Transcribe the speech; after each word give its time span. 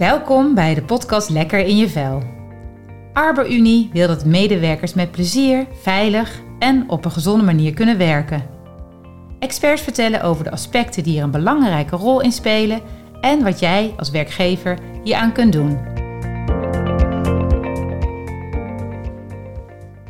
Welkom 0.00 0.54
bij 0.54 0.74
de 0.74 0.82
podcast 0.82 1.28
Lekker 1.28 1.58
in 1.58 1.76
je 1.76 1.88
vel. 1.88 2.22
ArborUnie 3.12 3.90
wil 3.92 4.06
dat 4.06 4.24
medewerkers 4.24 4.94
met 4.94 5.10
plezier, 5.10 5.66
veilig 5.82 6.40
en 6.58 6.90
op 6.90 7.04
een 7.04 7.10
gezonde 7.10 7.44
manier 7.44 7.74
kunnen 7.74 7.98
werken. 7.98 8.46
Experts 9.38 9.82
vertellen 9.82 10.22
over 10.22 10.44
de 10.44 10.50
aspecten 10.50 11.02
die 11.02 11.18
er 11.18 11.24
een 11.24 11.30
belangrijke 11.30 11.96
rol 11.96 12.20
in 12.20 12.32
spelen 12.32 12.80
en 13.20 13.42
wat 13.42 13.58
jij 13.58 13.94
als 13.96 14.10
werkgever 14.10 14.78
hieraan 15.02 15.32
kunt 15.32 15.52
doen. 15.52 15.78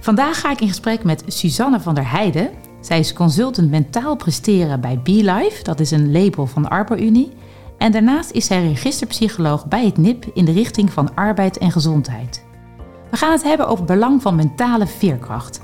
Vandaag 0.00 0.41
ga 0.41 0.50
ik 0.50 0.61
in 0.61 0.68
gesprek 0.68 1.04
met 1.04 1.25
Suzanne 1.27 1.80
van 1.80 1.95
der 1.95 2.11
Heijden. 2.11 2.50
Zij 2.80 2.98
is 2.98 3.12
consultant 3.12 3.70
mentaal 3.70 4.16
presteren 4.16 4.80
bij 4.80 5.00
BeLife, 5.02 5.62
dat 5.62 5.80
is 5.80 5.91
een 5.91 6.12
label 6.12 6.46
van 6.46 6.68
ArborUnie. 6.68 7.32
En 7.80 7.92
daarnaast 7.92 8.30
is 8.30 8.46
zij 8.46 8.66
registerpsycholoog 8.66 9.66
bij 9.66 9.84
het 9.84 9.96
NIP 9.96 10.25
in 10.34 10.44
de 10.44 10.52
richting 10.52 10.93
van 10.93 11.14
arbeid 11.14 11.58
en 11.58 11.71
gezondheid. 11.71 12.44
We 13.11 13.16
gaan 13.16 13.32
het 13.32 13.43
hebben 13.43 13.66
over 13.66 13.84
het 13.84 13.93
belang 13.93 14.22
van 14.22 14.34
mentale 14.34 14.86
veerkracht. 14.86 15.61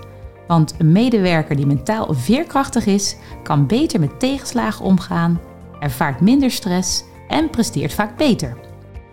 Want 0.46 0.74
een 0.78 0.92
medewerker 0.92 1.56
die 1.56 1.66
mentaal 1.66 2.14
veerkrachtig 2.14 2.86
is, 2.86 3.16
kan 3.42 3.66
beter 3.66 4.00
met 4.00 4.20
tegenslagen 4.20 4.84
omgaan, 4.84 5.40
ervaart 5.80 6.20
minder 6.20 6.50
stress 6.50 7.04
en 7.28 7.50
presteert 7.50 7.92
vaak 7.92 8.16
beter. 8.16 8.56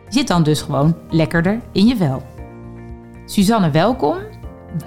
Zit 0.09 0.27
dan 0.27 0.43
dus 0.43 0.61
gewoon 0.61 0.95
lekkerder 1.09 1.61
in 1.71 1.87
je 1.87 1.95
vel. 1.95 2.23
Suzanne, 3.25 3.71
welkom. 3.71 4.17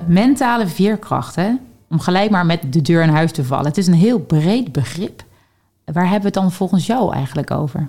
Mentale 0.07 0.67
veerkracht, 0.67 1.35
hè? 1.35 1.53
om 1.91 2.01
gelijk 2.01 2.31
maar 2.31 2.47
met 2.47 2.73
de 2.73 2.83
deur 2.83 3.03
in 3.03 3.09
huis 3.09 3.33
te 3.33 3.45
vallen. 3.45 3.67
Het 3.67 3.79
is 3.79 3.87
een 3.87 3.95
heel 3.95 4.21
breed 4.21 4.73
begrip. 4.73 5.25
Waar 5.85 6.03
hebben 6.03 6.21
we 6.21 6.27
het 6.27 6.35
dan 6.35 6.53
volgens 6.53 6.87
jou 6.87 7.15
eigenlijk 7.15 7.51
over? 7.51 7.89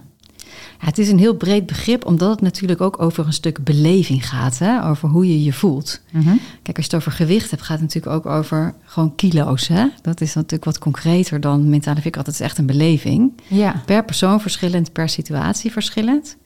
Ja, 0.79 0.85
het 0.85 0.97
is 0.97 1.09
een 1.09 1.19
heel 1.19 1.35
breed 1.35 1.65
begrip, 1.65 2.05
omdat 2.05 2.29
het 2.29 2.41
natuurlijk 2.41 2.81
ook 2.81 3.01
over 3.01 3.25
een 3.25 3.33
stuk 3.33 3.63
beleving 3.63 4.29
gaat. 4.29 4.57
Hè? 4.57 4.89
Over 4.89 5.09
hoe 5.09 5.27
je 5.27 5.43
je 5.43 5.53
voelt. 5.53 6.01
Mhm. 6.11 6.35
Kijk, 6.61 6.77
als 6.77 6.85
je 6.85 6.91
het 6.91 6.95
over 6.95 7.11
gewicht 7.11 7.49
hebt, 7.49 7.61
gaat 7.61 7.79
het 7.79 7.93
natuurlijk 7.93 8.15
ook 8.15 8.33
over 8.33 8.73
gewoon 8.83 9.15
kilo's. 9.15 9.67
Hè? 9.67 9.87
Dat 10.01 10.21
is 10.21 10.33
natuurlijk 10.33 10.65
wat 10.65 10.79
concreter 10.79 11.39
dan 11.39 11.69
mentale 11.69 12.01
veerkracht. 12.01 12.25
Dat 12.25 12.35
is 12.35 12.41
echt 12.41 12.57
een 12.57 12.65
beleving. 12.65 13.31
Ja. 13.47 13.81
Per 13.85 14.05
persoon 14.05 14.41
verschillend, 14.41 14.91
per 14.91 15.09
situatie 15.09 15.71
verschillend. 15.71 16.37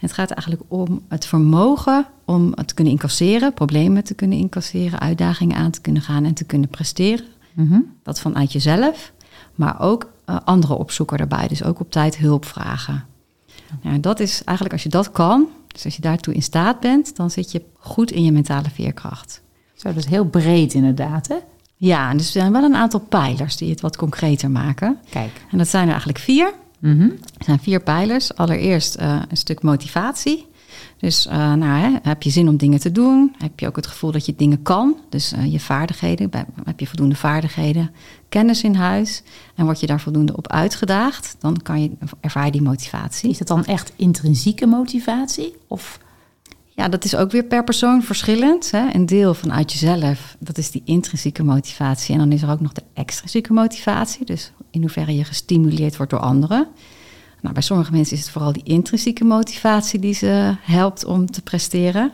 En 0.00 0.06
het 0.06 0.12
gaat 0.12 0.30
eigenlijk 0.30 0.62
om 0.68 1.02
het 1.08 1.26
vermogen 1.26 2.06
om 2.24 2.52
het 2.54 2.68
te 2.68 2.74
kunnen 2.74 2.92
incasseren, 2.92 3.54
problemen 3.54 4.04
te 4.04 4.14
kunnen 4.14 4.38
incasseren, 4.38 5.00
uitdagingen 5.00 5.56
aan 5.56 5.70
te 5.70 5.80
kunnen 5.80 6.02
gaan 6.02 6.24
en 6.24 6.34
te 6.34 6.44
kunnen 6.44 6.68
presteren. 6.68 7.24
Mhm. 7.54 7.80
Dat 8.02 8.20
vanuit 8.20 8.52
jezelf, 8.52 9.12
maar 9.54 9.80
ook 9.80 10.10
uh, 10.26 10.36
anderen 10.44 10.78
opzoeken 10.78 11.18
daarbij. 11.18 11.48
Dus 11.48 11.64
ook 11.64 11.80
op 11.80 11.90
tijd 11.90 12.16
hulp 12.16 12.44
vragen. 12.44 13.04
Ja, 13.82 13.98
dat 13.98 14.20
is 14.20 14.44
eigenlijk 14.44 14.72
als 14.72 14.82
je 14.82 14.88
dat 14.88 15.10
kan, 15.10 15.46
dus 15.66 15.84
als 15.84 15.96
je 15.96 16.02
daartoe 16.02 16.34
in 16.34 16.42
staat 16.42 16.80
bent, 16.80 17.16
dan 17.16 17.30
zit 17.30 17.52
je 17.52 17.62
goed 17.78 18.10
in 18.10 18.24
je 18.24 18.32
mentale 18.32 18.70
veerkracht. 18.70 19.40
Zo, 19.74 19.88
dat 19.88 19.96
is 19.96 20.06
heel 20.06 20.24
breed 20.24 20.74
inderdaad, 20.74 21.28
hè? 21.28 21.36
Ja, 21.76 22.12
dus 22.12 22.26
er 22.26 22.32
zijn 22.40 22.52
wel 22.52 22.62
een 22.62 22.74
aantal 22.74 23.00
pijlers 23.00 23.56
die 23.56 23.70
het 23.70 23.80
wat 23.80 23.96
concreter 23.96 24.50
maken. 24.50 24.98
Kijk. 25.10 25.30
En 25.50 25.58
dat 25.58 25.68
zijn 25.68 25.84
er 25.84 25.90
eigenlijk 25.90 26.18
vier. 26.18 26.52
Mhm. 26.78 27.02
Er 27.38 27.44
zijn 27.44 27.58
vier 27.58 27.80
pijlers. 27.80 28.34
Allereerst 28.34 29.00
uh, 29.00 29.22
een 29.28 29.36
stuk 29.36 29.62
motivatie. 29.62 30.46
Dus 30.96 31.26
uh, 31.26 31.32
nou, 31.32 31.80
hè, 31.80 31.98
heb 32.02 32.22
je 32.22 32.30
zin 32.30 32.48
om 32.48 32.56
dingen 32.56 32.80
te 32.80 32.92
doen? 32.92 33.34
Heb 33.38 33.60
je 33.60 33.66
ook 33.66 33.76
het 33.76 33.86
gevoel 33.86 34.12
dat 34.12 34.26
je 34.26 34.34
dingen 34.36 34.62
kan? 34.62 34.96
Dus 35.08 35.32
uh, 35.32 35.52
je 35.52 35.60
vaardigheden, 35.60 36.30
heb 36.64 36.80
je 36.80 36.86
voldoende 36.86 37.14
vaardigheden, 37.14 37.90
kennis 38.28 38.62
in 38.62 38.74
huis 38.74 39.22
en 39.54 39.64
word 39.64 39.80
je 39.80 39.86
daar 39.86 40.00
voldoende 40.00 40.36
op 40.36 40.48
uitgedaagd? 40.48 41.36
Dan 41.38 41.62
kan 41.62 41.82
je, 41.82 41.90
ervaar 42.20 42.44
je 42.44 42.52
die 42.52 42.62
motivatie. 42.62 43.30
Is 43.30 43.38
dat 43.38 43.48
dan 43.48 43.64
echt 43.64 43.92
intrinsieke 43.96 44.66
motivatie? 44.66 45.54
Of 45.68 45.98
ja, 46.80 46.88
dat 46.88 47.04
is 47.04 47.16
ook 47.16 47.30
weer 47.30 47.44
per 47.44 47.64
persoon 47.64 48.02
verschillend. 48.02 48.70
Hè? 48.70 48.94
Een 48.94 49.06
deel 49.06 49.34
vanuit 49.34 49.72
jezelf, 49.72 50.36
dat 50.38 50.58
is 50.58 50.70
die 50.70 50.82
intrinsieke 50.84 51.42
motivatie. 51.42 52.12
En 52.14 52.18
dan 52.20 52.32
is 52.32 52.42
er 52.42 52.50
ook 52.50 52.60
nog 52.60 52.72
de 52.72 52.82
extrinsieke 52.94 53.52
motivatie. 53.52 54.24
Dus 54.24 54.52
in 54.70 54.80
hoeverre 54.80 55.16
je 55.16 55.24
gestimuleerd 55.24 55.96
wordt 55.96 56.12
door 56.12 56.20
anderen. 56.20 56.66
Nou, 57.42 57.54
bij 57.54 57.62
sommige 57.62 57.92
mensen 57.92 58.16
is 58.16 58.22
het 58.22 58.30
vooral 58.30 58.52
die 58.52 58.62
intrinsieke 58.64 59.24
motivatie 59.24 59.98
die 59.98 60.14
ze 60.14 60.56
helpt 60.60 61.04
om 61.04 61.30
te 61.30 61.42
presteren. 61.42 62.12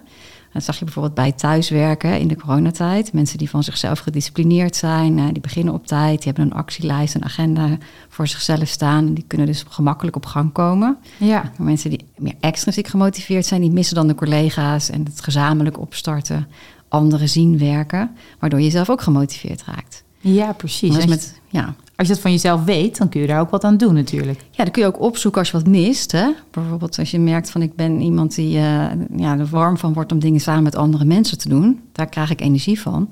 Dat 0.52 0.64
zag 0.64 0.78
je 0.78 0.84
bijvoorbeeld 0.84 1.14
bij 1.14 1.32
thuiswerken 1.32 2.18
in 2.20 2.28
de 2.28 2.36
coronatijd. 2.36 3.12
Mensen 3.12 3.38
die 3.38 3.50
van 3.50 3.62
zichzelf 3.62 3.98
gedisciplineerd 3.98 4.76
zijn, 4.76 5.32
die 5.32 5.40
beginnen 5.40 5.74
op 5.74 5.86
tijd, 5.86 6.22
die 6.22 6.32
hebben 6.32 6.44
een 6.44 6.58
actielijst, 6.58 7.14
een 7.14 7.24
agenda 7.24 7.78
voor 8.08 8.28
zichzelf 8.28 8.68
staan. 8.68 9.06
En 9.06 9.14
die 9.14 9.24
kunnen 9.26 9.46
dus 9.46 9.64
gemakkelijk 9.68 10.16
op 10.16 10.26
gang 10.26 10.52
komen. 10.52 10.96
Ja. 11.16 11.42
Maar 11.42 11.66
mensen 11.66 11.90
die 11.90 12.04
meer 12.16 12.34
extrinsiek 12.40 12.86
gemotiveerd 12.86 13.46
zijn, 13.46 13.60
die 13.60 13.70
missen 13.70 13.94
dan 13.94 14.06
de 14.06 14.14
collega's 14.14 14.90
en 14.90 15.04
het 15.04 15.20
gezamenlijk 15.20 15.78
opstarten, 15.78 16.48
anderen 16.88 17.28
zien 17.28 17.58
werken, 17.58 18.10
waardoor 18.38 18.60
je 18.60 18.70
zelf 18.70 18.90
ook 18.90 19.00
gemotiveerd 19.00 19.64
raakt. 19.64 20.04
Ja, 20.34 20.52
precies. 20.52 20.96
Als, 20.96 21.06
met, 21.06 21.34
je, 21.50 21.58
ja. 21.58 21.74
als 21.96 22.06
je 22.06 22.12
dat 22.12 22.22
van 22.22 22.30
jezelf 22.30 22.64
weet, 22.64 22.98
dan 22.98 23.08
kun 23.08 23.20
je 23.20 23.26
daar 23.26 23.40
ook 23.40 23.50
wat 23.50 23.64
aan 23.64 23.76
doen 23.76 23.94
natuurlijk. 23.94 24.40
Ja, 24.50 24.64
dan 24.64 24.72
kun 24.72 24.82
je 24.82 24.88
ook 24.88 25.00
opzoeken 25.00 25.40
als 25.40 25.50
je 25.50 25.56
wat 25.56 25.66
mist. 25.66 26.12
Hè? 26.12 26.30
Bijvoorbeeld 26.50 26.98
als 26.98 27.10
je 27.10 27.18
merkt 27.18 27.50
van 27.50 27.62
ik 27.62 27.76
ben 27.76 28.00
iemand 28.00 28.34
die 28.34 28.56
uh, 28.56 28.90
ja, 29.16 29.38
er 29.38 29.46
warm 29.46 29.78
van 29.78 29.92
wordt 29.92 30.12
om 30.12 30.18
dingen 30.18 30.40
samen 30.40 30.62
met 30.62 30.76
andere 30.76 31.04
mensen 31.04 31.38
te 31.38 31.48
doen. 31.48 31.80
Daar 31.92 32.08
krijg 32.08 32.30
ik 32.30 32.40
energie 32.40 32.80
van. 32.80 33.08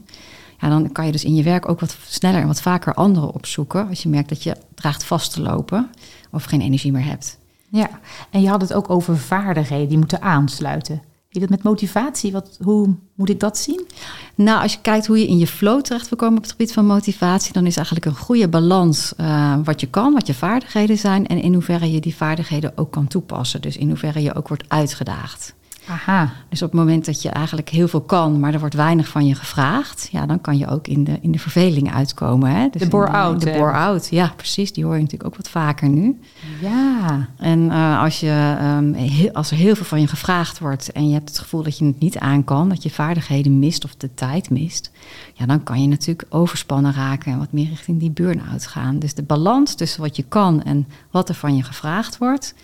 Ja, 0.61 0.69
dan 0.69 0.93
kan 0.93 1.07
je 1.07 1.13
dus 1.13 1.25
in 1.25 1.35
je 1.35 1.43
werk 1.43 1.69
ook 1.69 1.81
wat 1.81 1.97
sneller 2.09 2.41
en 2.41 2.47
wat 2.47 2.61
vaker 2.61 2.95
anderen 2.95 3.35
opzoeken. 3.35 3.89
Als 3.89 4.03
je 4.03 4.09
merkt 4.09 4.29
dat 4.29 4.43
je 4.43 4.57
dreigt 4.75 5.05
vast 5.05 5.33
te 5.33 5.41
lopen 5.41 5.91
of 6.31 6.45
geen 6.45 6.61
energie 6.61 6.93
meer 6.93 7.05
hebt. 7.05 7.39
Ja, 7.69 7.89
en 8.31 8.41
je 8.41 8.49
had 8.49 8.61
het 8.61 8.73
ook 8.73 8.91
over 8.91 9.19
vaardigheden 9.19 9.89
die 9.89 9.99
moeten 9.99 10.23
aansluiten. 10.23 11.03
Je 11.41 11.47
met 11.49 11.63
motivatie? 11.63 12.33
Wat, 12.33 12.59
hoe 12.63 12.95
moet 13.15 13.29
ik 13.29 13.41
dat 13.41 13.59
zien? 13.59 13.87
Nou, 14.35 14.63
als 14.63 14.73
je 14.73 14.79
kijkt 14.81 15.07
hoe 15.07 15.19
je 15.19 15.27
in 15.27 15.39
je 15.39 15.47
flow 15.47 15.81
terecht 15.81 16.09
wil 16.09 16.19
komen 16.19 16.37
op 16.37 16.43
het 16.43 16.51
gebied 16.51 16.73
van 16.73 16.87
motivatie, 16.87 17.53
dan 17.53 17.67
is 17.67 17.77
eigenlijk 17.77 18.07
een 18.07 18.17
goede 18.17 18.49
balans 18.49 19.13
uh, 19.21 19.57
wat 19.65 19.81
je 19.81 19.87
kan, 19.87 20.13
wat 20.13 20.27
je 20.27 20.35
vaardigheden 20.35 20.99
zijn 20.99 21.27
en 21.27 21.43
in 21.43 21.53
hoeverre 21.53 21.93
je 21.93 22.01
die 22.01 22.15
vaardigheden 22.15 22.73
ook 22.75 22.91
kan 22.91 23.07
toepassen. 23.07 23.61
Dus 23.61 23.77
in 23.77 23.89
hoeverre 23.89 24.23
je 24.23 24.35
ook 24.35 24.49
wordt 24.49 24.65
uitgedaagd. 24.69 25.55
Aha. 25.89 26.33
Dus 26.49 26.63
op 26.63 26.71
het 26.71 26.81
moment 26.81 27.05
dat 27.05 27.23
je 27.23 27.29
eigenlijk 27.29 27.69
heel 27.69 27.89
veel 27.89 28.01
kan, 28.01 28.41
maar 28.41 28.53
er 28.53 28.61
wordt 28.61 28.75
weinig 28.75 29.09
van 29.09 29.27
je 29.27 29.35
gevraagd, 29.35 30.09
ja, 30.13 30.27
dan 30.27 30.41
kan 30.41 30.59
je 30.59 30.67
ook 30.67 30.87
in 30.87 31.05
de, 31.05 31.19
in 31.21 31.33
de 31.33 31.39
verveling 31.39 31.95
uitkomen. 31.95 32.51
Hè? 32.51 32.69
Dus 32.69 32.83
de 32.83 32.89
bore-out. 32.89 33.41
De 33.41 33.51
bore-out, 33.51 34.09
ja, 34.11 34.33
precies. 34.37 34.73
Die 34.73 34.85
hoor 34.85 34.95
je 34.95 35.01
natuurlijk 35.01 35.31
ook 35.31 35.37
wat 35.37 35.49
vaker 35.49 35.89
nu. 35.89 36.21
Ja. 36.61 37.29
En 37.37 37.59
uh, 37.59 38.03
als, 38.03 38.21
je, 38.21 38.57
um, 38.79 38.95
heel, 38.95 39.33
als 39.33 39.51
er 39.51 39.57
heel 39.57 39.75
veel 39.75 39.85
van 39.85 40.01
je 40.01 40.07
gevraagd 40.07 40.59
wordt 40.59 40.93
en 40.93 41.09
je 41.09 41.15
hebt 41.15 41.29
het 41.29 41.39
gevoel 41.39 41.63
dat 41.63 41.79
je 41.79 41.85
het 41.85 42.01
niet 42.01 42.19
aan 42.19 42.45
kan, 42.45 42.69
dat 42.69 42.83
je 42.83 42.91
vaardigheden 42.91 43.59
mist 43.59 43.85
of 43.85 43.95
de 43.95 44.15
tijd 44.15 44.51
mist, 44.51 44.91
ja, 45.35 45.47
dan 45.47 45.63
kan 45.63 45.83
je 45.83 45.89
natuurlijk 45.89 46.35
overspannen 46.35 46.93
raken 46.93 47.33
en 47.33 47.39
wat 47.39 47.53
meer 47.53 47.69
richting 47.69 48.01
die 48.01 48.11
burn-out 48.11 48.67
gaan. 48.67 48.99
Dus 48.99 49.15
de 49.15 49.23
balans 49.23 49.75
tussen 49.75 50.01
wat 50.01 50.17
je 50.17 50.25
kan 50.29 50.63
en 50.63 50.87
wat 51.11 51.29
er 51.29 51.35
van 51.35 51.57
je 51.57 51.63
gevraagd 51.63 52.19
wordt, 52.19 52.55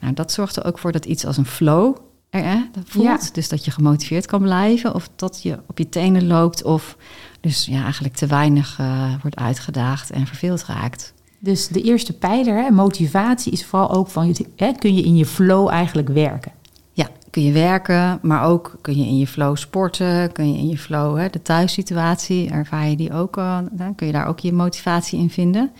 nou, 0.00 0.14
dat 0.14 0.32
zorgt 0.32 0.56
er 0.56 0.64
ook 0.64 0.78
voor 0.78 0.92
dat 0.92 1.04
iets 1.04 1.26
als 1.26 1.36
een 1.36 1.46
flow 1.46 1.96
er 2.30 2.44
hè, 2.44 2.58
voelt. 2.84 3.04
Ja. 3.06 3.18
Dus 3.32 3.48
dat 3.48 3.64
je 3.64 3.70
gemotiveerd 3.70 4.26
kan 4.26 4.42
blijven 4.42 4.94
of 4.94 5.08
dat 5.16 5.42
je 5.42 5.58
op 5.66 5.78
je 5.78 5.88
tenen 5.88 6.26
loopt 6.26 6.62
of 6.62 6.96
dus 7.40 7.66
ja, 7.66 7.82
eigenlijk 7.82 8.14
te 8.14 8.26
weinig 8.26 8.78
uh, 8.80 9.12
wordt 9.22 9.36
uitgedaagd 9.36 10.10
en 10.10 10.26
verveeld 10.26 10.64
raakt. 10.64 11.14
Dus 11.38 11.68
de 11.68 11.82
eerste 11.82 12.12
pijler, 12.12 12.62
hè, 12.62 12.70
motivatie, 12.70 13.52
is 13.52 13.64
vooral 13.64 13.90
ook 13.90 14.08
van, 14.08 14.36
hè, 14.56 14.72
kun 14.72 14.94
je 14.94 15.02
in 15.02 15.16
je 15.16 15.26
flow 15.26 15.68
eigenlijk 15.68 16.08
werken? 16.08 16.52
Ja, 16.92 17.08
kun 17.30 17.42
je 17.42 17.52
werken, 17.52 18.18
maar 18.22 18.44
ook 18.44 18.78
kun 18.80 18.96
je 18.96 19.04
in 19.06 19.18
je 19.18 19.26
flow 19.26 19.56
sporten, 19.56 20.32
kun 20.32 20.52
je 20.52 20.58
in 20.58 20.68
je 20.68 20.78
flow, 20.78 21.18
hè, 21.18 21.28
de 21.28 21.42
thuissituatie, 21.42 22.50
ervaar 22.50 22.88
je 22.88 22.96
die 22.96 23.12
ook, 23.12 23.36
uh, 23.36 23.58
dan 23.72 23.94
kun 23.94 24.06
je 24.06 24.12
daar 24.12 24.26
ook 24.26 24.40
je 24.40 24.52
motivatie 24.52 25.18
in 25.18 25.30
vinden. 25.30 25.70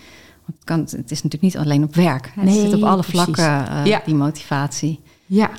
Want 0.45 0.59
het, 0.59 0.65
kan, 0.65 0.81
het 0.81 1.11
is 1.11 1.23
natuurlijk 1.23 1.43
niet 1.43 1.59
alleen 1.59 1.83
op 1.83 1.95
werk, 1.95 2.33
hè, 2.35 2.43
Nee, 2.43 2.61
het 2.61 2.71
zit 2.71 2.75
op 2.75 2.89
alle 2.89 3.03
precies. 3.03 3.21
vlakken, 3.21 3.73
uh, 3.73 3.87
Ja. 3.87 4.03
die 4.05 4.15
motivatie. 4.15 5.01
Ja, 5.27 5.51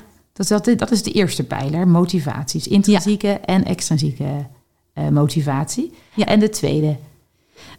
dat 0.48 0.66
is, 0.66 0.76
dat, 0.76 0.78
dat 0.78 0.90
is 0.90 1.02
de 1.02 1.12
eerste 1.12 1.44
pijler, 1.44 1.88
motivatie. 1.88 2.60
Dus 2.60 2.72
intrinsieke 2.72 3.28
en 3.28 3.64
extrinsieke 3.64 4.46
uh, 4.94 5.08
motivatie. 5.08 5.92
Ja. 6.14 6.26
En 6.26 6.40
de 6.40 6.48
tweede? 6.48 6.96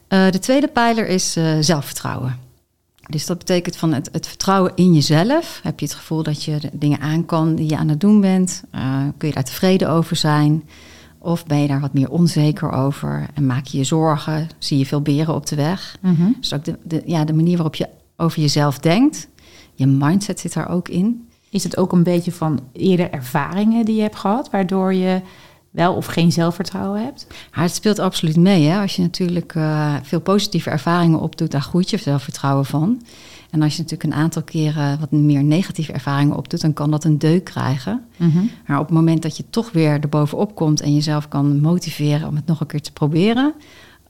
Uh, 0.10 0.31
de 0.31 0.40
tweede 0.40 0.68
pijler 0.68 1.08
is 1.08 1.38
uh, 1.38 1.58
zelfvertrouwen. 1.60 2.40
Dus 3.10 3.25
dat 3.25 3.38
betekent 3.38 3.75
van 3.75 3.94
het, 3.94 4.10
het, 4.12 4.28
vertrouwen 4.28 4.72
in 4.75 4.94
jezelf. 4.94 5.60
Heb 5.63 5.80
je 5.80 5.86
het 5.86 5.96
gevoel 5.96 6.24
dat 6.24 6.44
je 6.44 6.60
de 6.60 6.69
dingen 6.74 7.00
aan 7.00 7.25
kan 7.25 7.56
die 7.56 7.69
je 7.69 7.78
aan 7.78 7.90
het 7.90 8.00
doen 8.00 8.22
bent? 8.22 8.63
Kun 9.18 9.28
je 9.28 9.34
daar 9.34 9.44
tevreden 9.44 9.90
over 9.90 10.16
zijn? 10.16 10.63
Of 11.18 11.46
ben 11.46 11.58
je 11.58 11.68
daar 11.68 11.80
wat 11.80 11.94
meer 11.94 12.10
onzeker 12.10 12.72
over 12.72 13.28
en 13.34 13.46
maak 13.46 13.66
je 13.66 13.78
je 13.78 13.84
zorgen? 13.84 14.50
Zie 14.58 14.78
je 14.78 14.86
veel 14.86 15.02
beren 15.02 15.36
op 15.36 15.46
de 15.46 15.56
weg? 15.56 15.98
Mm 16.02 16.16
-hmm. 16.16 16.36
Dus 16.40 16.54
ook 16.54 16.66
de, 16.66 16.78
de, 16.84 17.02
ja, 17.06 17.25
de 17.25 17.34
manier 17.34 17.56
waarop 17.56 17.75
je 17.75 17.88
over 18.18 18.42
jezelf 18.42 18.80
denkt. 18.80 19.28
Je 19.74 19.88
mindset 19.88 20.40
zit 20.40 20.54
daar 20.54 20.69
ook 20.69 20.90
in. 20.90 21.28
Is 21.51 21.63
het 21.63 21.77
ook 21.77 21.92
een 21.92 22.03
beetje 22.03 22.31
van 22.31 22.59
eerder 22.74 23.12
ervaringen 23.12 23.86
die 23.86 23.95
je 23.95 24.01
hebt 24.01 24.15
gehad, 24.15 24.50
waardoor 24.50 24.94
je 24.94 25.21
wel 25.71 25.94
of 25.95 26.06
geen 26.06 26.31
zelfvertrouwen 26.31 27.03
hebt? 27.03 27.27
Ja, 27.53 27.62
het 27.62 27.75
speelt 27.75 28.00
absoluut 28.00 28.38
mee. 28.38 28.68
Hè? 28.68 28.81
Als 28.81 28.95
je 28.95 29.01
natuurlijk 29.01 29.56
uh, 29.56 29.95
veel 30.03 30.21
positieve 30.21 30.69
ervaringen 30.69 31.19
opdoet, 31.19 31.51
daar 31.51 31.62
groeit 31.62 31.89
je 31.89 31.98
zelfvertrouwen 31.98 32.65
van. 32.65 33.01
En 33.50 33.62
als 33.62 33.75
je 33.75 33.81
natuurlijk 33.81 34.13
een 34.13 34.19
aantal 34.19 34.44
keren 34.44 35.00
wat 35.00 35.12
meer 35.12 35.44
negatieve 35.44 35.94
ervaringen 35.94 36.38
opdoet, 36.38 36.62
dan 36.62 36.74
kan 36.74 36.92
dat 36.92 37.03
een 37.03 37.18
deuk 37.18 37.44
krijgen. 37.44 38.06
Mhm. 38.18 38.39
Maar 38.68 38.80
op 38.80 38.86
het 38.86 38.95
moment 38.95 39.21
dat 39.21 39.38
je 39.38 39.44
toch 39.50 39.71
weer 39.71 40.01
erbovenop 40.01 40.56
komt 40.56 40.81
en 40.81 40.94
jezelf 40.94 41.27
kan 41.27 41.62
motiveren 41.62 42.27
om 42.27 42.36
het 42.36 42.45
nog 42.45 42.59
een 42.59 42.68
keer 42.68 42.81
te 42.81 42.92
proberen, 42.92 43.53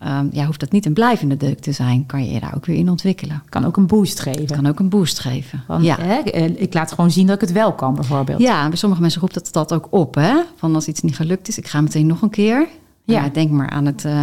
ehm, 0.01 0.27
ja, 0.31 0.45
hoeft 0.45 0.59
dat 0.59 0.71
niet 0.71 0.85
een 0.85 0.93
blijvende 0.93 1.37
deuk 1.37 1.59
te 1.59 1.71
zijn. 1.71 2.05
Kan 2.05 2.25
je 2.25 2.31
je 2.31 2.39
daar 2.39 2.55
ook 2.55 2.65
weer 2.65 2.77
in 2.77 2.89
ontwikkelen. 2.89 3.43
Kan 3.49 3.65
ook 3.65 3.77
een 3.77 3.87
boost 3.87 4.19
geven. 4.19 4.45
Kan 4.45 4.65
ook 4.65 4.79
een 4.79 4.89
boost 4.89 5.19
geven. 5.19 5.63
Want, 5.67 5.83
ja. 5.83 5.97
hè, 5.99 6.15
eh, 6.15 6.61
ik 6.61 6.73
laat 6.73 6.91
gewoon 6.91 7.11
zien 7.11 7.25
dat 7.27 7.35
ik 7.35 7.41
het 7.41 7.51
wel 7.51 7.73
kan, 7.73 7.93
bijvoorbeeld. 7.95 8.39
Ja, 8.41 8.67
bij 8.67 8.77
sommige 8.77 9.01
mensen 9.01 9.21
roept 9.21 9.33
dat 9.33 9.49
dat 9.51 9.73
ook 9.73 9.87
op. 9.89 10.15
Hè? 10.15 10.33
Van 10.55 10.75
als 10.75 10.87
iets 10.87 11.01
niet 11.01 11.15
gelukt 11.15 11.47
is, 11.47 11.57
ik 11.57 11.67
ga 11.67 11.81
meteen 11.81 12.07
nog 12.07 12.21
een 12.21 12.29
keer. 12.29 12.67
Ja. 13.03 13.23
Ja. 13.23 13.29
denk 13.29 13.49
maar 13.51 13.69
aan 13.69 13.85
het 13.85 14.05
eh, 14.05 14.21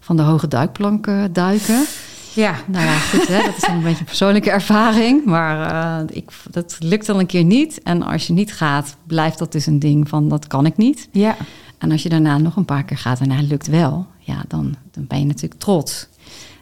van 0.00 0.16
de 0.16 0.22
hoge 0.22 0.48
duikplank 0.48 1.08
duiken. 1.32 1.84
ja. 2.34 2.54
Nou 2.66 2.84
ja, 2.84 2.98
goed, 2.98 3.28
hè? 3.28 3.42
dat 3.42 3.56
is 3.56 3.68
een 3.68 3.82
beetje 3.82 3.98
een 3.98 4.04
persoonlijke 4.04 4.50
ervaring. 4.50 5.24
Maar 5.24 5.70
eh, 5.70 6.16
ik, 6.16 6.30
dat 6.50 6.76
lukt 6.80 7.06
dan 7.06 7.18
een 7.18 7.26
keer 7.26 7.44
niet. 7.44 7.82
En 7.82 8.02
als 8.02 8.26
je 8.26 8.32
niet 8.32 8.52
gaat, 8.52 8.96
blijft 9.06 9.38
dat 9.38 9.52
dus 9.52 9.66
een 9.66 9.78
ding 9.78 10.08
van 10.08 10.28
dat 10.28 10.46
kan 10.46 10.66
ik 10.66 10.76
niet. 10.76 11.08
ja. 11.12 11.36
En 11.78 11.90
als 11.92 12.02
je 12.02 12.08
daarna 12.08 12.38
nog 12.38 12.56
een 12.56 12.64
paar 12.64 12.84
keer 12.84 12.98
gaat 12.98 13.20
en 13.20 13.30
het 13.30 13.48
lukt 13.48 13.66
wel, 13.66 14.06
ja, 14.18 14.42
dan, 14.48 14.74
dan 14.90 15.06
ben 15.06 15.18
je 15.18 15.24
natuurlijk 15.26 15.60
trots. 15.60 16.08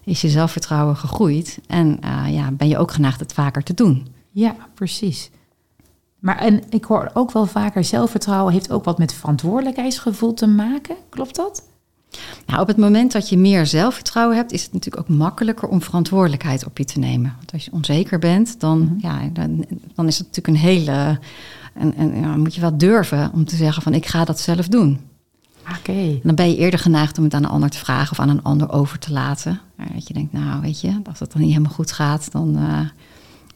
Is 0.05 0.21
je 0.21 0.29
zelfvertrouwen 0.29 0.97
gegroeid 0.97 1.59
en 1.67 1.99
eh, 2.01 2.35
ja, 2.35 2.51
ben 2.51 2.69
je 2.69 2.79
ook 2.79 2.93
geneigd 2.93 3.21
het 3.21 3.33
vaker 3.33 3.63
te 3.63 3.75
doen. 3.75 4.07
Ja, 4.31 4.57
precies. 4.75 5.31
Maar 6.19 6.39
en 6.39 6.63
ik 6.71 6.85
hoor 6.85 7.11
ook 7.15 7.33
wel 7.33 7.47
vaker, 7.47 7.85
zelfvertrouwen 7.85 8.53
heeft 8.53 8.71
ook 8.71 8.85
wat 8.85 8.99
met 8.99 9.15
verantwoordelijkheidsgevoel 9.15 10.35
te 10.35 10.47
maken. 10.47 10.97
Klopt 11.09 11.37
dat? 11.37 11.63
Nou, 12.47 12.61
op 12.61 12.67
het 12.67 12.77
moment 12.77 13.13
dat 13.13 13.29
je 13.29 13.39
meer 13.39 13.67
zelfvertrouwen 13.67 14.37
hebt, 14.37 14.53
is 14.53 14.63
het 14.63 14.73
natuurlijk 14.73 15.11
ook 15.11 15.17
makkelijker 15.17 15.69
om 15.69 15.83
verantwoordelijkheid 15.83 16.67
op 16.67 16.79
je 16.79 16.85
te 16.85 16.99
nemen. 16.99 17.35
Want 17.37 17.53
als 17.53 17.65
je 17.65 17.73
onzeker 17.73 18.19
bent, 18.19 18.61
dan, 18.61 18.79
Mhm. 18.81 18.95
ja, 18.99 19.29
dan, 19.33 19.65
dan 19.95 20.07
is 20.07 20.19
het 20.19 20.27
natuurlijk 20.27 20.57
een 20.57 20.71
hele. 20.71 21.19
En, 21.75 21.94
en 21.97 22.21
ja, 22.21 22.37
moet 22.37 22.55
je 22.55 22.61
wel 22.61 22.79
durven 22.79 23.31
om 23.32 23.44
te 23.44 23.56
zeggen 23.56 23.82
van 23.82 23.94
ik 23.94 24.06
ga 24.06 24.25
dat 24.25 24.41
zelf 24.41 24.69
doen. 24.69 25.00
Oké. 25.79 26.21
Dan 26.23 26.35
ben 26.35 26.49
je 26.50 26.56
eerder 26.56 26.79
geneigd 26.81 27.19
om 27.19 27.25
het 27.25 27.35
aan 27.35 27.44
een 27.44 27.50
ander 27.50 27.71
te 27.71 27.79
vragen 27.79 28.11
of 28.12 28.19
aan 28.21 28.29
een 28.29 28.43
ander 28.43 28.73
over 28.73 28.99
te 28.99 29.12
laten. 29.12 29.61
Maar 29.76 29.88
dat 29.94 30.09
je 30.09 30.15
denkt, 30.15 30.32
nou 30.32 30.61
weet 30.61 30.81
je, 30.81 31.00
als 31.09 31.19
het 31.19 31.32
dan 31.32 31.41
niet 31.41 31.50
helemaal 31.50 31.73
goed 31.73 31.93
gaat, 31.93 32.32
dan 32.32 32.56
eh, 32.59 32.79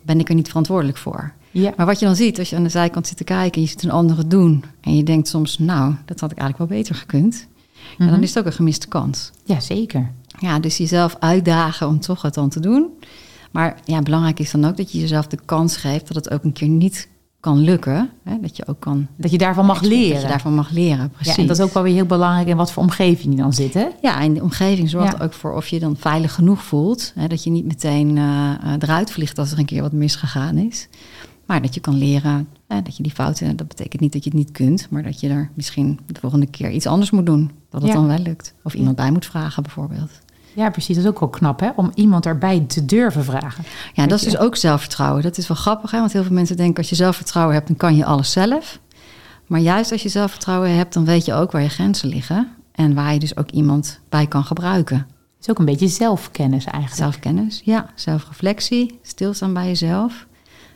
ben 0.02 0.20
ik 0.20 0.28
er 0.28 0.34
niet 0.34 0.48
verantwoordelijk 0.48 0.98
voor. 0.98 1.32
Ja. 1.50 1.72
Maar 1.76 1.86
wat 1.86 1.98
je 1.98 2.06
dan 2.06 2.16
ziet, 2.16 2.38
als 2.38 2.50
je 2.50 2.56
aan 2.56 2.62
de 2.62 2.68
zijkant 2.68 3.06
zit 3.06 3.16
te 3.16 3.24
kijken 3.24 3.52
en 3.54 3.60
je 3.60 3.66
ziet 3.68 3.82
een 3.82 3.90
andere 3.90 4.26
doen. 4.26 4.64
En 4.80 4.96
je 4.96 5.02
denkt 5.02 5.28
soms, 5.28 5.58
nou, 5.58 5.94
dat 6.04 6.20
had 6.20 6.30
ik 6.32 6.38
eigenlijk 6.38 6.70
wel 6.70 6.78
beter 6.80 6.94
gekund. 6.94 7.46
Ja, 7.72 8.04
Mhm. 8.04 8.10
dan 8.10 8.22
is 8.22 8.28
het 8.28 8.38
ook 8.38 8.44
een 8.46 8.52
gemiste 8.56 8.88
kans. 8.88 9.30
ja, 9.44 9.60
zeker. 9.60 10.12
Ja, 10.38 10.58
dus 10.58 10.76
jezelf 10.76 11.16
uitdagen 11.20 11.86
om 11.88 12.00
toch 12.00 12.22
het 12.22 12.34
dan 12.34 12.48
te 12.48 12.60
doen. 12.60 12.86
Maar 13.50 13.80
ja, 13.84 14.00
belangrijk 14.02 14.38
is 14.38 14.50
dan 14.50 14.64
ook 14.64 14.76
dat 14.76 14.92
je 14.92 14.98
jezelf 15.00 15.26
de 15.26 15.38
kans 15.44 15.76
geeft 15.76 16.06
dat 16.06 16.16
het 16.24 16.30
ook 16.30 16.44
een 16.44 16.52
keer 16.52 16.68
niet 16.68 17.08
kan 17.40 17.58
lukken. 17.58 18.10
Hè? 18.24 18.40
Dat 18.40 18.56
je 18.56 18.66
ook 18.66 18.80
kan 18.80 19.06
Dat 19.16 19.30
je 19.30 19.38
daarvan 19.38 19.66
mag 19.66 19.80
leren. 19.82 20.12
Dat 20.12 20.22
je 20.22 20.28
daarvan 20.28 20.54
mag 20.54 20.70
leren, 20.70 21.10
precies. 21.10 21.34
Ja, 21.34 21.40
en 21.42 21.46
dat 21.48 21.58
is 21.58 21.64
ook 21.64 21.72
wel 21.72 21.82
weer 21.82 21.94
heel 21.94 22.06
belangrijk 22.06 22.48
in 22.48 22.56
wat 22.56 22.72
voor 22.72 22.82
omgeving 22.82 23.34
je 23.34 23.40
dan 23.40 23.52
zit, 23.52 23.74
hè? 23.74 23.86
Ja, 24.02 24.20
en 24.20 24.34
de 24.34 24.42
omgeving 24.42 24.90
zorgt 24.90 25.16
Ja. 25.18 25.24
ook 25.24 25.32
voor 25.32 25.52
of 25.54 25.66
je 25.68 25.78
dan 25.78 25.96
veilig 25.96 26.34
genoeg 26.34 26.62
voelt. 26.62 27.12
Hè? 27.14 27.26
Dat 27.26 27.44
je 27.44 27.50
niet 27.50 27.64
meteen 27.66 28.16
eh, 28.18 28.52
eruit 28.78 29.10
vliegt 29.10 29.38
als 29.38 29.52
er 29.52 29.58
een 29.58 29.64
keer 29.64 29.82
wat 29.82 29.92
misgegaan 29.92 30.56
is. 30.56 30.88
Maar 31.46 31.62
dat 31.62 31.74
je 31.74 31.80
kan 31.80 31.94
leren, 31.98 32.48
hè, 32.66 32.82
dat 32.82 32.96
je 32.96 33.02
die 33.02 33.12
fouten, 33.12 33.56
dat 33.56 33.68
betekent 33.68 34.00
niet 34.02 34.12
dat 34.12 34.24
je 34.24 34.30
het 34.30 34.38
niet 34.38 34.50
kunt, 34.50 34.86
maar 34.90 35.02
dat 35.02 35.20
je 35.20 35.28
er 35.28 35.50
misschien 35.54 35.98
de 36.06 36.20
volgende 36.20 36.46
keer 36.46 36.70
iets 36.70 36.86
anders 36.86 37.10
moet 37.10 37.26
doen. 37.26 37.50
Dat 37.70 37.80
het 37.82 37.90
Ja. 37.90 37.96
dan 37.96 38.06
wel 38.06 38.18
lukt. 38.18 38.54
Of 38.62 38.74
iemand 38.74 38.96
bij 38.96 39.10
moet 39.10 39.26
vragen 39.26 39.62
bijvoorbeeld. 39.62 40.10
Ja, 40.58 40.70
precies. 40.70 40.96
Dat 40.96 41.04
is 41.04 41.10
ook 41.10 41.20
wel 41.20 41.28
knap, 41.28 41.60
hè? 41.60 41.70
Om 41.76 41.90
iemand 41.94 42.26
erbij 42.26 42.60
te 42.60 42.84
durven 42.84 43.24
vragen. 43.24 43.64
Ja, 43.92 44.06
dat 44.06 44.18
is 44.18 44.24
dus 44.24 44.38
ook 44.38 44.56
zelfvertrouwen. 44.56 45.22
Dat 45.22 45.38
is 45.38 45.48
wel 45.48 45.56
grappig, 45.56 45.90
hè? 45.90 45.98
want 45.98 46.12
heel 46.12 46.22
veel 46.22 46.34
mensen 46.34 46.56
denken 46.56 46.76
als 46.76 46.88
je 46.88 46.94
zelfvertrouwen 46.94 47.54
hebt, 47.54 47.66
dan 47.66 47.76
kan 47.76 47.96
je 47.96 48.04
alles 48.04 48.32
zelf. 48.32 48.78
Maar 49.46 49.60
juist 49.60 49.92
als 49.92 50.02
je 50.02 50.08
zelfvertrouwen 50.08 50.74
hebt, 50.74 50.94
dan 50.94 51.04
weet 51.04 51.24
je 51.24 51.34
ook 51.34 51.52
waar 51.52 51.62
je 51.62 51.68
grenzen 51.68 52.08
liggen. 52.08 52.48
En 52.72 52.94
waar 52.94 53.12
je 53.12 53.18
dus 53.18 53.36
ook 53.36 53.50
iemand 53.50 54.00
bij 54.08 54.26
kan 54.26 54.44
gebruiken. 54.44 54.96
Het 54.96 55.40
is 55.40 55.50
ook 55.50 55.58
een 55.58 55.64
beetje 55.64 55.88
zelfkennis 55.88 56.64
eigenlijk. 56.64 56.96
Zelfkennis, 56.96 57.62
ja. 57.64 57.90
Zelfreflectie, 57.94 58.98
stilstaan 59.02 59.52
bij 59.52 59.66
jezelf. 59.66 60.26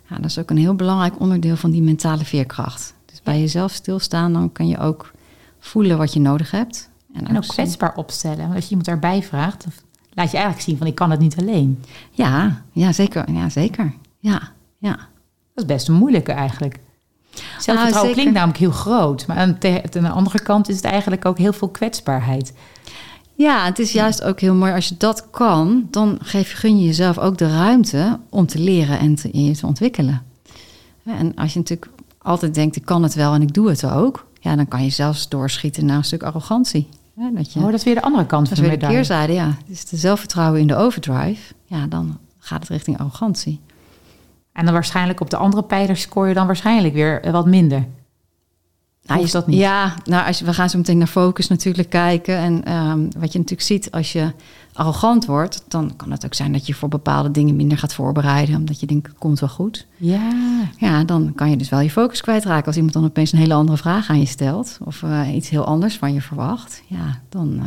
Ja, 0.08 0.16
dat 0.16 0.24
is 0.24 0.38
ook 0.38 0.50
een 0.50 0.56
heel 0.56 0.74
belangrijk 0.74 1.20
onderdeel 1.20 1.56
van 1.56 1.70
die 1.70 1.82
mentale 1.82 2.24
veerkracht. 2.24 2.94
Dus 3.06 3.22
bij 3.22 3.40
jezelf 3.40 3.72
stilstaan, 3.72 4.32
dan 4.32 4.52
kan 4.52 4.68
je 4.68 4.78
ook 4.78 5.12
voelen 5.58 5.98
wat 5.98 6.12
je 6.12 6.20
nodig 6.20 6.50
hebt. 6.50 6.90
En 7.12 7.36
ook 7.36 7.46
kwetsbaar 7.46 7.94
opstellen. 7.94 8.38
Want 8.38 8.54
als 8.54 8.64
je 8.64 8.70
iemand 8.70 8.88
erbij 8.88 9.22
vraagt, 9.22 9.66
laat 10.12 10.30
je 10.30 10.36
eigenlijk 10.36 10.66
zien 10.66 10.76
van 10.76 10.86
ik 10.86 10.94
kan 10.94 11.10
het 11.10 11.20
niet 11.20 11.38
alleen. 11.38 11.84
Ja, 12.10 12.62
ja, 12.72 12.92
zeker. 12.92 13.32
Ja, 13.32 13.48
zeker. 13.48 13.94
Ja, 14.18 14.40
ja. 14.78 14.96
Dat 15.54 15.64
is 15.64 15.74
best 15.74 15.88
een 15.88 15.94
moeilijke 15.94 16.32
eigenlijk. 16.32 16.78
Zelfvertrouwen 17.58 17.92
zeker. 17.92 18.12
klinkt 18.12 18.32
namelijk 18.32 18.58
heel 18.58 18.70
groot. 18.70 19.26
Maar 19.26 19.36
aan 19.36 19.56
de, 19.58 19.82
aan 19.82 20.02
de 20.02 20.08
andere 20.08 20.42
kant 20.42 20.68
is 20.68 20.76
het 20.76 20.84
eigenlijk 20.84 21.24
ook 21.24 21.38
heel 21.38 21.52
veel 21.52 21.68
kwetsbaarheid. 21.68 22.52
Ja, 23.34 23.64
het 23.64 23.78
is 23.78 23.92
juist 23.92 24.22
ook 24.22 24.40
heel 24.40 24.54
mooi 24.54 24.72
als 24.72 24.88
je 24.88 24.94
dat 24.98 25.30
kan, 25.30 25.86
dan 25.90 26.18
geef 26.22 26.50
je, 26.50 26.56
gun 26.56 26.78
je 26.78 26.86
jezelf 26.86 27.18
ook 27.18 27.38
de 27.38 27.50
ruimte 27.56 28.18
om 28.28 28.46
te 28.46 28.58
leren 28.58 28.98
en 28.98 29.14
te, 29.14 29.30
en 29.30 29.44
je 29.44 29.56
te 29.56 29.66
ontwikkelen. 29.66 30.22
En 31.04 31.34
als 31.34 31.52
je 31.52 31.58
natuurlijk 31.58 31.90
altijd 32.18 32.54
denkt, 32.54 32.76
ik 32.76 32.84
kan 32.84 33.02
het 33.02 33.14
wel 33.14 33.34
en 33.34 33.42
ik 33.42 33.54
doe 33.54 33.68
het 33.68 33.86
ook, 33.86 34.26
ja, 34.40 34.56
dan 34.56 34.68
kan 34.68 34.84
je 34.84 34.90
zelfs 34.90 35.28
doorschieten 35.28 35.84
naar 35.86 35.96
een 35.96 36.04
stuk 36.04 36.22
arrogantie. 36.22 36.88
Ja, 37.16 37.30
dat 37.30 37.52
je, 37.52 37.58
Oh, 37.58 37.64
dat 37.64 37.74
is 37.74 37.84
weer 37.84 37.94
de 37.94 38.02
andere 38.02 38.26
kant 38.26 38.48
dat 38.48 38.58
van 38.58 38.64
is 38.66 38.70
de 38.70 38.76
weer 38.76 38.88
de 38.88 38.94
medaille. 38.94 39.06
keerzijde, 39.06 39.32
ja. 39.32 39.56
Dus 39.66 39.84
de 39.84 39.96
zelfvertrouwen 39.96 40.60
in 40.60 40.66
de 40.66 40.76
overdrive, 40.76 41.54
ja, 41.64 41.86
dan 41.86 42.18
gaat 42.38 42.60
het 42.60 42.68
richting 42.68 42.98
arrogantie. 42.98 43.60
En 44.52 44.64
dan 44.64 44.74
waarschijnlijk 44.74 45.20
op 45.20 45.30
de 45.30 45.36
andere 45.36 45.62
pijlers 45.62 46.00
scoor 46.00 46.28
je 46.28 46.34
dan 46.34 46.46
waarschijnlijk 46.46 46.94
weer 46.94 47.22
eh, 47.22 47.32
wat 47.32 47.46
minder. 47.46 47.86
Nou, 49.06 49.20
Hoeft 49.20 49.32
dat 49.32 49.46
niet? 49.46 49.58
Ja, 49.58 49.94
nou, 50.04 50.26
als 50.26 50.38
je, 50.38 50.44
we 50.44 50.54
gaan 50.54 50.70
zo 50.70 50.78
meteen 50.78 50.98
naar 50.98 51.06
focus 51.06 51.48
natuurlijk 51.48 51.90
kijken. 51.90 52.36
En 52.36 52.64
ehm, 52.64 52.98
wat 53.18 53.32
je 53.32 53.38
natuurlijk 53.38 53.68
ziet 53.68 53.90
als 53.90 54.12
je 54.12 54.32
arrogant 54.72 55.26
wordt, 55.26 55.64
dan 55.68 55.96
kan 55.96 56.10
het 56.10 56.24
ook 56.24 56.34
zijn 56.34 56.52
dat 56.52 56.66
je 56.66 56.74
voor 56.74 56.88
bepaalde 56.88 57.30
dingen 57.30 57.56
minder 57.56 57.78
gaat 57.78 57.94
voorbereiden, 57.94 58.56
omdat 58.56 58.80
je 58.80 58.86
denkt, 58.86 59.06
het 59.06 59.18
komt 59.18 59.40
wel 59.40 59.48
goed. 59.48 59.86
Ja, 59.96 60.30
Ja, 60.76 61.04
dan 61.04 61.32
kan 61.34 61.50
je 61.50 61.56
dus 61.56 61.68
wel 61.68 61.80
je 61.80 61.90
focus 61.90 62.20
kwijtraken 62.20 62.66
als 62.66 62.76
iemand 62.76 62.94
dan 62.94 63.04
opeens 63.04 63.32
een 63.32 63.38
hele 63.38 63.54
andere 63.54 63.78
vraag 63.78 64.08
aan 64.08 64.18
je 64.18 64.26
stelt 64.26 64.78
of 64.84 65.02
eh, 65.02 65.34
iets 65.34 65.48
heel 65.48 65.64
anders 65.64 65.96
van 65.98 66.12
je 66.12 66.20
verwacht. 66.20 66.82
Ja, 66.86 67.20
dan 67.28 67.58
eh, 67.58 67.64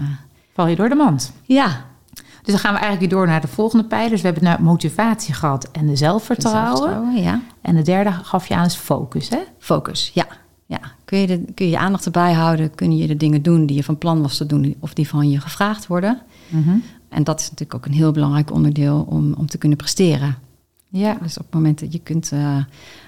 val 0.53 0.67
je 0.67 0.75
door 0.75 0.89
de 0.89 0.95
mand. 0.95 1.31
ja, 1.43 1.85
Dus 2.13 2.53
dan 2.53 2.59
gaan 2.59 2.73
we 2.73 2.79
eigenlijk 2.79 2.99
weer 2.99 3.19
door 3.19 3.27
naar 3.27 3.41
de 3.41 3.47
volgende 3.47 3.85
pijlers. 3.85 4.21
We 4.21 4.27
hebben 4.27 4.47
het 4.47 4.57
naar 4.57 4.67
motivatie 4.67 5.33
gehad 5.33 5.69
en 5.71 5.85
de 5.85 5.95
zelfvertrouwen. 5.95 6.77
zelfvertrouwen, 6.77 7.23
ja. 7.23 7.41
En 7.61 7.75
de 7.75 7.81
derde 7.81 8.11
gaf 8.11 8.47
je 8.47 8.55
aan 8.55 8.65
is 8.65 8.75
focus, 8.75 9.29
hè? 9.29 9.39
Focus, 9.59 10.11
ja. 10.13 10.25
ja. 10.65 10.79
Kun, 11.05 11.19
je 11.19 11.27
de, 11.27 11.43
kun 11.53 11.65
je 11.65 11.71
je 11.71 11.77
aandacht 11.77 12.05
erbij 12.05 12.33
houden? 12.33 12.75
Kun 12.75 12.97
je 12.97 13.07
de 13.07 13.17
dingen 13.17 13.41
doen 13.41 13.65
die 13.65 13.75
je 13.75 13.83
van 13.83 13.97
plan 13.97 14.21
was 14.21 14.37
te 14.37 14.45
doen 14.45 14.75
of 14.79 14.93
die 14.93 15.07
van 15.07 15.29
je 15.29 15.39
gevraagd 15.39 15.87
worden? 15.87 16.21
Mhm. 16.47 16.75
En 17.09 17.23
dat 17.23 17.39
is 17.39 17.45
natuurlijk 17.49 17.75
ook 17.75 17.85
een 17.85 17.97
heel 17.97 18.11
belangrijk 18.11 18.51
onderdeel 18.51 19.05
om, 19.09 19.33
om 19.33 19.45
te 19.45 19.57
kunnen 19.57 19.77
presteren. 19.77 20.37
Ja, 20.89 21.17
Dus 21.21 21.37
op 21.37 21.45
het 21.45 21.53
moment 21.53 21.79
dat 21.79 21.93
je 21.93 21.99
kunt 21.99 22.31
eh, 22.31 22.57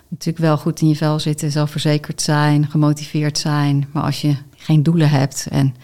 natuurlijk 0.08 0.38
wel 0.46 0.58
goed 0.58 0.82
in 0.82 0.88
je 0.88 0.96
vel 0.96 1.20
zitten, 1.20 1.52
zelfverzekerd 1.52 2.22
zijn, 2.22 2.70
gemotiveerd 2.70 3.38
zijn. 3.38 3.88
Maar 3.92 4.04
als 4.04 4.22
je 4.22 4.36
geen 4.56 4.84
doelen 4.84 5.10
hebt 5.10 5.48
en 5.50 5.76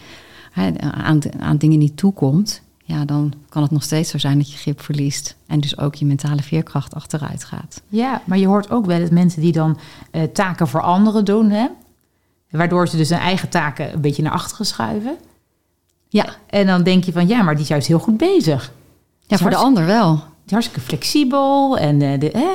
aan, 0.80 1.20
aan 1.40 1.58
dingen 1.58 1.80
niet 1.80 1.98
toekomt, 1.98 2.62
ja, 2.84 3.06
dan 3.06 3.34
kan 3.50 3.62
het 3.62 3.72
nog 3.72 3.84
steeds 3.84 4.10
zo 4.10 4.18
zijn 4.18 4.38
dat 4.38 4.52
je 4.52 4.58
grip 4.58 4.82
verliest. 4.82 5.36
En 5.48 5.60
dus 5.60 5.78
ook 5.78 5.96
je 5.96 6.06
mentale 6.06 6.42
veerkracht 6.42 6.96
achteruit 6.96 7.44
gaat. 7.44 7.82
ja, 7.88 8.22
maar 8.26 8.38
je 8.38 8.48
hoort 8.48 8.72
ook 8.72 8.86
wel 8.86 9.00
eens 9.00 9.10
mensen 9.10 9.42
die 9.42 9.52
dan 9.52 9.80
eh, 10.12 10.24
taken 10.24 10.68
voor 10.68 10.82
anderen 10.82 11.26
doen, 11.26 11.50
hè? 11.50 11.68
Waardoor 12.58 12.88
ze 12.88 12.98
dus 12.98 13.10
hun 13.10 13.20
eigen 13.20 13.50
taken 13.50 13.94
een 13.94 14.02
beetje 14.02 14.22
naar 14.24 14.32
achteren 14.32 14.66
schuiven. 14.66 15.18
Ja, 16.10 16.26
En 16.50 16.68
dan 16.68 16.84
denk 16.84 17.04
je 17.04 17.12
van, 17.12 17.28
ja, 17.28 17.42
maar 17.42 17.54
die 17.54 17.64
is 17.64 17.70
juist 17.70 17.88
heel 17.88 18.00
goed 18.00 18.18
bezig. 18.18 18.72
ja 19.28 19.38
voor 19.38 19.50
de 19.50 19.56
ander 19.56 19.86
wel. 19.86 20.16
Die 20.16 20.24
is 20.46 20.52
hartstikke 20.52 20.82
flexibel 20.82 21.78
en 21.78 22.02
eh, 22.02 22.20
de, 22.20 22.30
hè? 22.34 22.50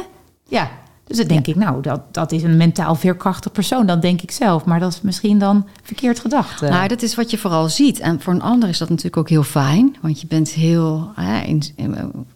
Ja, 0.48 0.70
dus 1.08 1.16
dan 1.16 1.26
denk 1.26 1.46
ik, 1.46 1.56
nou, 1.56 1.82
dat, 1.82 2.00
dat 2.10 2.32
is 2.32 2.42
een 2.42 2.56
mentaal 2.56 2.94
veerkrachtig 2.94 3.52
persoon. 3.52 3.86
Dat 3.86 4.02
denk 4.02 4.22
ik 4.22 4.30
zelf, 4.30 4.64
maar 4.64 4.80
dat 4.80 4.92
is 4.92 5.00
misschien 5.00 5.38
dan 5.38 5.66
verkeerd 5.82 6.20
gedacht. 6.20 6.62
eh. 6.62 6.70
Nou, 6.70 6.88
dat 6.88 7.02
is 7.02 7.14
wat 7.14 7.30
je 7.30 7.38
vooral 7.38 7.68
ziet. 7.68 7.98
En 8.00 8.20
voor 8.20 8.32
een 8.32 8.42
ander 8.42 8.68
is 8.68 8.78
dat 8.78 8.88
natuurlijk 8.88 9.16
ook 9.16 9.28
heel 9.28 9.42
fijn. 9.42 9.96
Want 10.00 10.20
je 10.20 10.26
bent 10.26 10.50
heel 10.50 11.10
in- 11.46 11.62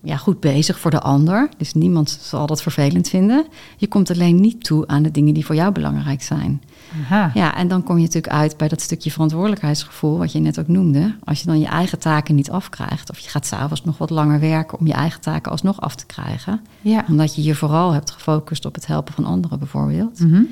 ja, 0.02 0.16
goed 0.16 0.40
bezig 0.40 0.78
voor 0.78 0.90
de 0.90 1.00
ander. 1.00 1.48
Dus 1.56 1.74
niemand 1.74 2.18
zal 2.22 2.46
dat 2.46 2.62
vervelend 2.62 3.08
vinden. 3.08 3.46
Je 3.76 3.86
komt 3.86 4.10
alleen 4.10 4.40
niet 4.40 4.64
toe 4.64 4.86
aan 4.86 5.02
de 5.02 5.10
dingen 5.10 5.34
die 5.34 5.46
voor 5.46 5.54
jou 5.54 5.72
belangrijk 5.72 6.22
zijn. 6.22 6.62
Aha. 7.04 7.30
Ja, 7.34 7.56
en 7.56 7.68
dan 7.68 7.82
kom 7.82 7.96
je 7.96 8.02
natuurlijk 8.02 8.32
uit 8.32 8.56
bij 8.56 8.68
dat 8.68 8.80
stukje 8.80 9.10
verantwoordelijkheidsgevoel, 9.10 10.18
wat 10.18 10.32
je 10.32 10.38
net 10.38 10.58
ook 10.58 10.68
noemde. 10.68 11.14
Als 11.24 11.40
je 11.40 11.46
dan 11.46 11.60
je 11.60 11.66
eigen 11.66 11.98
taken 11.98 12.34
niet 12.34 12.50
afkrijgt, 12.50 13.10
of 13.10 13.18
je 13.18 13.28
gaat 13.28 13.46
s'avonds 13.46 13.84
nog 13.84 13.98
wat 13.98 14.10
langer 14.10 14.40
werken 14.40 14.78
om 14.78 14.86
je 14.86 14.92
eigen 14.92 15.20
taken 15.20 15.52
alsnog 15.52 15.80
af 15.80 15.94
te 15.94 16.06
krijgen, 16.06 16.60
Ja. 16.80 17.04
omdat 17.08 17.34
je 17.34 17.42
je 17.42 17.54
vooral 17.54 17.92
hebt 17.92 18.10
gefocust 18.10 18.61
op 18.64 18.74
het 18.74 18.86
helpen 18.86 19.14
van 19.14 19.24
anderen 19.24 19.58
bijvoorbeeld. 19.58 20.20
Mhm. 20.20 20.42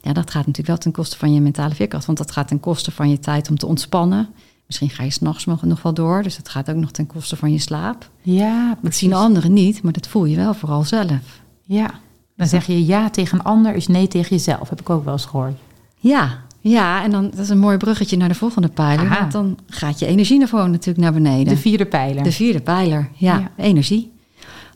Ja, 0.00 0.12
dat 0.12 0.30
gaat 0.30 0.40
natuurlijk 0.46 0.66
wel 0.66 0.76
ten 0.78 0.92
koste 0.92 1.16
van 1.18 1.32
je 1.34 1.40
mentale 1.40 1.74
veerkracht, 1.74 2.06
want 2.06 2.18
dat 2.18 2.30
gaat 2.30 2.48
ten 2.48 2.60
koste 2.60 2.90
van 2.90 3.10
je 3.10 3.18
tijd 3.18 3.48
om 3.50 3.58
te 3.58 3.66
ontspannen, 3.66 4.28
Misschien 4.66 4.90
ga 4.90 5.02
je 5.02 5.10
s'nachts 5.10 5.44
nog, 5.44 5.62
nog 5.62 5.82
wel 5.82 5.94
door, 5.94 6.22
dus 6.22 6.36
dat 6.36 6.48
gaat 6.48 6.70
ook 6.70 6.76
nog 6.76 6.90
ten 6.90 7.06
koste 7.06 7.36
van 7.36 7.52
je 7.52 7.58
slaap. 7.58 8.10
Ja, 8.22 8.78
Dat 8.82 8.94
zien 8.94 9.12
anderen 9.12 9.52
niet, 9.52 9.82
maar 9.82 9.92
dat 9.92 10.06
voel 10.06 10.24
je 10.24 10.36
wel 10.36 10.54
vooral 10.54 10.84
zelf. 10.84 11.40
Ja. 11.62 11.90
Dan 12.36 12.46
zeg 12.46 12.66
je 12.66 12.86
ja 12.86 13.10
tegen 13.10 13.38
een 13.38 13.44
ander 13.44 13.74
is 13.74 13.86
nee 13.86 14.08
tegen 14.08 14.36
jezelf. 14.36 14.68
Heb 14.68 14.80
ik 14.80 14.90
ook 14.90 15.04
wel 15.04 15.12
eens 15.12 15.24
gehoord. 15.24 15.54
Ja, 15.96 16.38
ja, 16.60 17.02
en 17.04 17.10
dan 17.10 17.30
dat 17.30 17.38
is 17.38 17.48
een 17.48 17.58
mooi 17.58 17.76
bruggetje 17.76 18.16
naar 18.16 18.28
de 18.28 18.34
volgende 18.34 18.68
pijler. 18.68 19.06
Aha. 19.06 19.20
Want 19.20 19.32
dan 19.32 19.58
gaat 19.66 19.98
je 19.98 20.06
energieniveau 20.06 20.68
natuurlijk 20.68 20.98
naar 20.98 21.12
beneden. 21.12 21.54
De 21.54 21.60
vierde 21.60 21.86
pijler. 21.86 22.22
De 22.22 22.32
vierde 22.32 22.60
pijler, 22.60 23.08
ja, 23.14 23.38
Ja. 23.38 23.50
energie. 23.64 24.12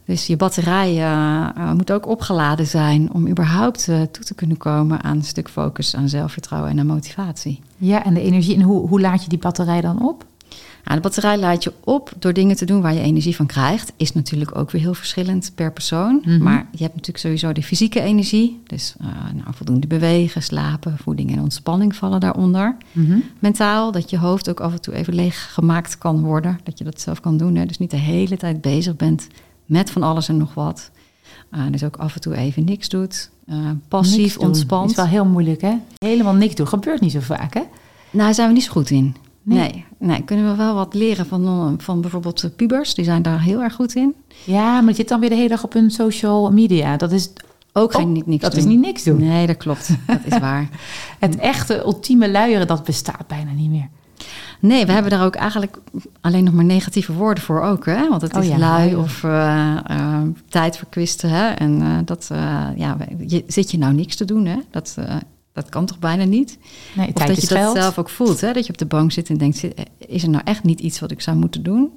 Dus 0.04 0.26
je 0.26 0.36
batterij 0.36 0.90
eh, 0.90 1.48
eh, 1.56 1.72
moet 1.72 1.92
ook 1.92 2.06
opgeladen 2.06 2.66
zijn 2.66 3.12
om 3.12 3.28
überhaupt 3.28 3.88
eh, 3.88 4.02
toe 4.02 4.24
te 4.24 4.34
kunnen 4.34 4.56
komen 4.56 5.02
aan 5.02 5.16
een 5.16 5.24
stuk 5.24 5.48
focus, 5.48 5.96
aan 5.96 6.08
zelfvertrouwen 6.08 6.70
en 6.70 6.78
aan 6.78 6.86
motivatie. 6.86 7.60
Ja, 7.76 8.04
en 8.04 8.14
de 8.14 8.20
energie. 8.20 8.54
En 8.54 8.62
hoe, 8.62 8.88
hoe 8.88 9.00
laat 9.00 9.22
je 9.22 9.28
die 9.28 9.38
batterij 9.38 9.80
dan 9.80 10.08
op? 10.08 10.24
Nou, 10.84 10.96
de 10.96 11.02
batterij 11.02 11.38
laat 11.38 11.64
je 11.64 11.72
op 11.84 12.12
door 12.18 12.32
dingen 12.32 12.56
te 12.56 12.64
doen 12.64 12.80
waar 12.80 12.94
je 12.94 13.00
energie 13.00 13.36
van 13.36 13.46
krijgt. 13.46 13.92
Is 13.96 14.12
natuurlijk 14.12 14.58
ook 14.58 14.70
weer 14.70 14.80
heel 14.80 14.94
verschillend 14.94 15.52
per 15.54 15.72
persoon. 15.72 16.22
Mhm. 16.24 16.42
Maar 16.42 16.66
je 16.70 16.82
hebt 16.82 16.94
natuurlijk 16.94 17.18
sowieso 17.18 17.52
de 17.52 17.62
fysieke 17.62 18.00
energie. 18.00 18.60
Dus 18.66 18.94
nou, 19.32 19.46
voldoende 19.50 19.86
bewegen, 19.86 20.42
slapen, 20.42 20.98
voeding 20.98 21.32
en 21.32 21.40
ontspanning 21.40 21.96
vallen 21.96 22.20
daaronder. 22.20 22.76
Mentaal, 23.38 23.92
dat 23.92 24.10
je 24.10 24.18
hoofd 24.18 24.50
ook 24.50 24.60
af 24.60 24.72
en 24.72 24.80
toe 24.80 24.94
even 24.94 25.14
leeg 25.14 25.52
gemaakt 25.52 25.98
kan 25.98 26.20
worden. 26.20 26.58
Dat 26.62 26.78
je 26.78 26.84
dat 26.84 27.00
zelf 27.00 27.20
kan 27.20 27.36
doen. 27.36 27.54
Hè? 27.54 27.66
Dus 27.66 27.78
niet 27.78 27.90
de 27.90 27.96
hele 27.96 28.36
tijd 28.36 28.60
bezig 28.60 28.96
bent 28.96 29.26
met 29.72 29.90
van 29.90 30.02
alles 30.02 30.28
en 30.28 30.36
nog 30.36 30.54
wat. 30.54 30.90
Eh, 31.50 31.60
dus 31.70 31.84
ook 31.84 31.96
af 31.96 32.14
en 32.14 32.20
toe 32.20 32.34
even 32.36 32.64
niks 32.64 32.88
doet. 32.88 33.30
Eh, 33.46 33.56
passief 33.88 34.16
Niks 34.20 34.34
doen. 34.34 34.46
ontspant. 34.46 34.90
is 34.90 34.96
wel 34.96 35.06
heel 35.06 35.24
moeilijk, 35.24 35.60
hè? 35.60 35.74
Helemaal 35.98 36.34
niks 36.34 36.54
doen. 36.54 36.68
Gebeurt 36.68 37.00
niet 37.00 37.12
zo 37.12 37.20
vaak, 37.20 37.54
hè? 37.54 37.60
Nou, 38.10 38.24
daar 38.24 38.34
zijn 38.34 38.48
we 38.48 38.54
niet 38.54 38.64
zo 38.64 38.72
goed 38.72 38.90
in. 38.90 39.16
Nee. 39.42 39.58
Nee. 39.58 39.84
nee, 39.98 40.22
kunnen 40.22 40.50
we 40.50 40.56
wel 40.56 40.74
wat 40.74 40.94
leren 40.94 41.26
van, 41.26 41.44
eh, 41.46 41.84
van 41.84 42.00
bijvoorbeeld 42.00 42.50
pubers. 42.56 42.94
Die 42.94 43.04
zijn 43.04 43.22
daar 43.22 43.40
heel 43.42 43.62
erg 43.62 43.74
goed 43.74 43.94
in. 43.94 44.14
Ja, 44.44 44.80
maar 44.80 44.90
je 44.90 44.94
zit 44.96 45.08
dan 45.08 45.20
weer 45.20 45.28
de 45.28 45.34
hele 45.36 45.48
dag 45.48 45.64
op 45.64 45.72
hun 45.72 45.90
social 45.90 46.50
media. 46.52 46.96
Dat 46.96 47.12
is, 47.12 47.30
Ook 47.74 47.92
geen 47.94 48.06
Oh, 48.06 48.12
ni- 48.12 48.22
niks 48.26 48.42
dat 48.42 48.50
doen. 48.52 48.60
is 48.60 48.66
niet 48.66 48.80
niks 48.80 49.02
doen. 49.02 49.18
Nee, 49.18 49.46
dat 49.46 49.56
klopt. 49.56 49.88
Dat 50.06 50.18
is 50.24 50.38
waar. 50.48 50.68
Het 51.18 51.36
echte 51.36 51.78
ultieme 51.84 52.30
luieren, 52.30 52.66
dat 52.66 52.84
bestaat 52.84 53.26
bijna 53.26 53.50
niet 53.52 53.70
meer. 53.70 53.88
Nee, 54.62 54.86
we 54.86 54.92
hebben 54.92 55.10
daar 55.10 55.24
ook 55.24 55.34
eigenlijk 55.34 55.78
alleen 56.20 56.44
nog 56.44 56.54
maar 56.54 56.64
negatieve 56.64 57.12
woorden 57.12 57.44
voor 57.44 57.60
ook. 57.62 57.86
Hè? 57.86 58.08
Want 58.08 58.22
het 58.22 58.36
Oh 58.36 58.42
is 58.42 58.48
ja, 58.48 58.58
lui 58.58 58.96
of 58.96 59.24
eh, 59.24 59.76
eh, 59.86 60.20
tijd 60.48 60.76
verkwisten. 60.76 61.30
Hè? 61.30 61.48
En 61.48 61.82
eh, 61.82 61.98
dat, 62.04 62.30
ja, 62.76 62.96
je, 63.26 63.44
zit 63.46 63.70
je 63.70 63.78
nou 63.78 63.94
niks 63.94 64.16
te 64.16 64.24
doen? 64.24 64.46
Hè? 64.46 64.56
Dat, 64.70 64.96
dat 65.52 65.68
kan 65.68 65.86
toch 65.86 65.98
bijna 65.98 66.24
niet? 66.24 66.58
Nee, 66.94 67.06
Of 67.06 67.12
dat 67.12 67.26
je 67.40 67.48
dat 67.48 67.58
geld. 67.58 67.76
zelf 67.76 67.98
ook 67.98 68.08
voelt. 68.10 68.40
Hè? 68.40 68.52
Dat 68.52 68.66
je 68.66 68.72
op 68.72 68.78
de 68.78 68.86
bank 68.86 69.12
zit 69.12 69.28
en 69.28 69.36
denkt, 69.38 69.62
is 69.98 70.22
er 70.22 70.28
nou 70.30 70.42
echt 70.44 70.62
niet 70.64 70.80
iets 70.80 71.00
wat 71.00 71.10
ik 71.10 71.20
zou 71.20 71.36
moeten 71.36 71.62
doen? 71.62 71.90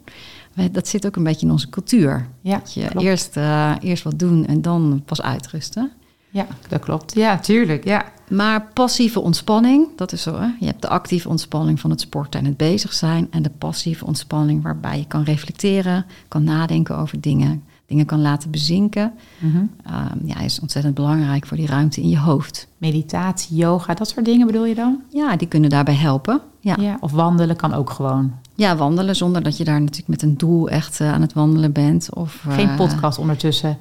Dat 0.71 0.87
zit 0.87 1.05
ook 1.05 1.15
een 1.15 1.23
beetje 1.23 1.45
in 1.45 1.51
onze 1.51 1.69
cultuur. 1.69 2.27
Ja, 2.41 2.57
Dat 2.57 2.73
je 2.73 2.87
klopt. 2.87 3.05
eerst, 3.05 3.35
eerst 3.79 4.03
wat 4.03 4.19
doen 4.19 4.45
en 4.45 4.61
dan 4.61 5.01
pas 5.05 5.21
uitrusten. 5.21 5.91
Ja, 6.35 6.47
dat 6.67 6.81
klopt. 6.81 7.15
Ja, 7.15 7.37
tuurlijk. 7.39 7.83
Ja. 7.83 8.05
Maar 8.29 8.67
passieve 8.73 9.19
ontspanning, 9.19 9.87
dat 9.95 10.11
is 10.11 10.21
zo. 10.21 10.39
Hè? 10.39 10.47
Je 10.59 10.65
hebt 10.65 10.81
de 10.81 10.87
actieve 10.87 11.29
ontspanning 11.29 11.79
van 11.79 11.89
het 11.89 12.01
sporten 12.01 12.39
en 12.39 12.45
het 12.45 12.57
bezig 12.57 12.93
zijn. 12.93 13.27
En 13.31 13.41
de 13.41 13.51
passieve 13.57 14.05
ontspanning 14.05 14.63
waarbij 14.63 14.97
je 14.97 15.05
kan 15.07 15.23
reflecteren, 15.23 16.05
kan 16.27 16.43
nadenken 16.43 16.97
over 16.97 17.21
dingen, 17.21 17.63
dingen 17.85 18.05
kan 18.05 18.21
laten 18.21 18.51
bezinken. 18.51 19.13
Mhm. 19.39 19.63
Ehm, 19.85 20.17
ja, 20.25 20.39
is 20.39 20.59
ontzettend 20.59 20.95
belangrijk 20.95 21.45
voor 21.45 21.57
die 21.57 21.67
ruimte 21.67 22.01
in 22.01 22.09
je 22.09 22.19
hoofd. 22.19 22.67
Meditatie, 22.77 23.55
yoga, 23.55 23.93
dat 23.93 24.09
soort 24.09 24.25
dingen 24.25 24.47
bedoel 24.47 24.65
je 24.65 24.75
dan? 24.75 25.01
Ja, 25.09 25.35
die 25.35 25.47
kunnen 25.47 25.69
daarbij 25.69 25.95
helpen. 25.95 26.41
Ja, 26.59 26.75
Ja. 26.79 26.97
Of 26.99 27.11
wandelen 27.11 27.55
kan 27.55 27.73
ook 27.73 27.89
gewoon. 27.89 28.33
ja 28.55 28.75
wandelen 28.75 29.15
zonder 29.15 29.43
dat 29.43 29.57
je 29.57 29.63
daar 29.63 29.79
natuurlijk 29.81 30.07
met 30.07 30.21
een 30.21 30.37
doel 30.37 30.69
echt 30.69 30.99
eh, 30.99 31.13
aan 31.13 31.21
het 31.21 31.33
wandelen 31.33 31.71
bent. 31.71 32.13
Of, 32.13 32.43
Geen 32.49 32.69
eh, 32.69 32.75
podcast 32.75 33.17
ondertussen. 33.17 33.77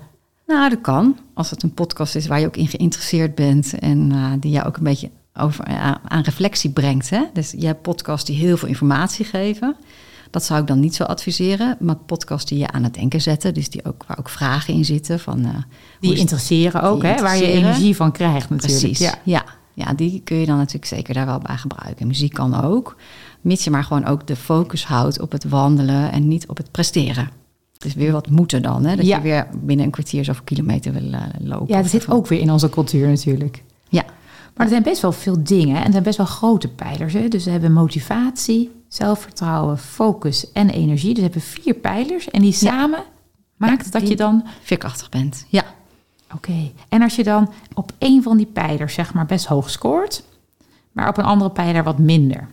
Nou, 0.47 0.71
dat 0.71 0.81
kan. 0.81 1.19
Als 1.35 1.51
het 1.51 1.63
een 1.63 1.75
podcast 1.75 2.15
is 2.15 2.27
waar 2.27 2.41
je 2.41 2.47
ook 2.47 2.57
in 2.57 2.69
geïnteresseerd 2.69 3.35
bent 3.35 3.79
en 3.79 4.13
eh, 4.13 4.33
die 4.41 4.51
jou 4.51 4.67
ook 4.67 4.77
een 4.77 4.83
beetje 4.83 5.11
over, 5.35 5.65
eh, 5.65 5.95
aan 6.05 6.23
reflectie 6.23 6.71
brengt. 6.71 7.11
Hè? 7.11 7.23
Dus 7.33 7.55
je 7.59 7.67
hebt 7.67 7.83
podcasts 7.83 8.27
die 8.27 8.37
heel 8.37 8.57
veel 8.57 8.69
informatie 8.69 9.25
geven. 9.25 9.77
Dat 10.31 10.45
zou 10.45 10.61
ik 10.61 10.67
dan 10.67 10.81
niet 10.81 10.95
zo 10.95 11.05
adviseren. 11.05 11.77
Maar 11.81 11.97
podcasts 11.97 12.51
die 12.51 12.59
je 12.59 12.71
aan 12.71 12.83
het 12.83 12.95
denken 12.95 13.21
zetten, 13.21 13.55
dus 13.55 13.71
die 13.71 13.85
ook, 13.85 14.05
waar 14.07 14.19
ook 14.19 14.29
vragen 14.29 14.75
in 14.75 14.85
zitten. 14.85 15.21
Van, 15.21 15.45
eh, 15.45 15.51
Die 16.01 16.17
interesseren 16.17 16.83
ook, 16.83 17.01
die 17.01 17.11
hè? 17.11 17.23
Waar 17.23 17.37
je 17.37 17.47
energie 17.47 17.97
van 17.97 18.13
krijgt 18.13 18.51
natuurlijk. 18.51 18.81
Precies. 18.81 18.99
Ja. 18.99 19.15
Ja. 19.23 19.45
Ja. 19.75 19.93
die 19.95 20.21
kun 20.25 20.37
je 20.37 20.47
dan 20.47 20.57
natuurlijk 20.57 20.87
zeker 20.87 21.15
daar 21.15 21.27
wel 21.27 21.39
bij 21.39 21.57
gebruiken. 21.57 22.07
Muziek 22.07 22.33
kan 22.33 22.63
ook. 22.63 22.97
Mits 23.41 23.65
je 23.65 23.71
maar 23.71 23.85
gewoon 23.85 24.05
ook 24.05 24.27
de 24.27 24.37
focus 24.37 24.85
houdt 24.85 25.21
op 25.21 25.33
het 25.33 25.45
wandelen 25.45 26.13
en 26.13 26.29
niet 26.29 26.49
op 26.49 26.57
het 26.57 26.71
presteren. 26.71 27.29
Dus 27.85 27.95
weer 27.95 28.13
wat 28.13 28.31
moeten 28.31 28.63
dan. 28.63 28.85
Hè? 28.85 28.97
Dat 28.97 29.07
Ja. 29.07 29.17
je 29.17 29.23
weer 29.23 29.47
binnen 29.63 29.85
een 29.87 29.93
kwartier 29.93 30.25
zoveel 30.25 30.45
kilometer 30.45 30.93
wil 30.93 31.13
eh, 31.13 31.21
lopen. 31.39 31.75
ja, 31.75 31.83
dat 31.83 31.91
zit 31.91 32.11
ook 32.11 32.27
weer 32.27 32.41
in 32.41 32.51
onze 32.53 32.69
cultuur 32.69 33.09
natuurlijk. 33.09 33.63
Ja, 33.89 34.03
Maar 34.57 34.67
er 34.67 34.73
zijn 34.73 34.83
best 34.83 35.03
wel 35.03 35.13
veel 35.13 35.37
dingen 35.45 35.77
en 35.77 35.85
er 35.85 35.91
zijn 35.91 36.03
best 36.03 36.17
wel 36.17 36.27
grote 36.27 36.69
pijlers. 36.69 37.13
Hè? 37.13 37.29
Dus 37.29 37.45
we 37.45 37.51
hebben 37.51 37.73
motivatie, 37.73 38.71
zelfvertrouwen, 38.89 39.79
focus 39.79 40.53
en 40.53 40.71
energie. 40.71 41.09
Dus 41.15 41.17
we 41.17 41.23
hebben 41.23 41.41
vier 41.41 41.75
pijlers 41.75 42.31
en 42.31 42.41
die 42.41 42.53
samen 42.53 43.03
maakt 43.57 43.93
dat 43.93 44.01
die- 44.01 44.11
je 44.11 44.17
dan... 44.17 44.45
veerkrachtig 44.63 45.09
bent. 45.09 45.47
Ja. 45.49 45.65
Oké, 46.35 46.71
en 46.89 47.03
als 47.03 47.17
je 47.17 47.25
dan 47.25 47.53
op 47.75 47.93
één 47.99 48.23
van 48.23 48.37
die 48.37 48.47
pijlers 48.47 48.95
zeg 48.95 49.15
maar 49.15 49.27
best 49.27 49.47
hoog 49.47 49.71
scoort, 49.71 50.23
maar 50.93 51.09
op 51.09 51.19
een 51.19 51.25
andere 51.25 51.51
pijler 51.51 51.83
wat 51.85 51.99
minder. 51.99 52.49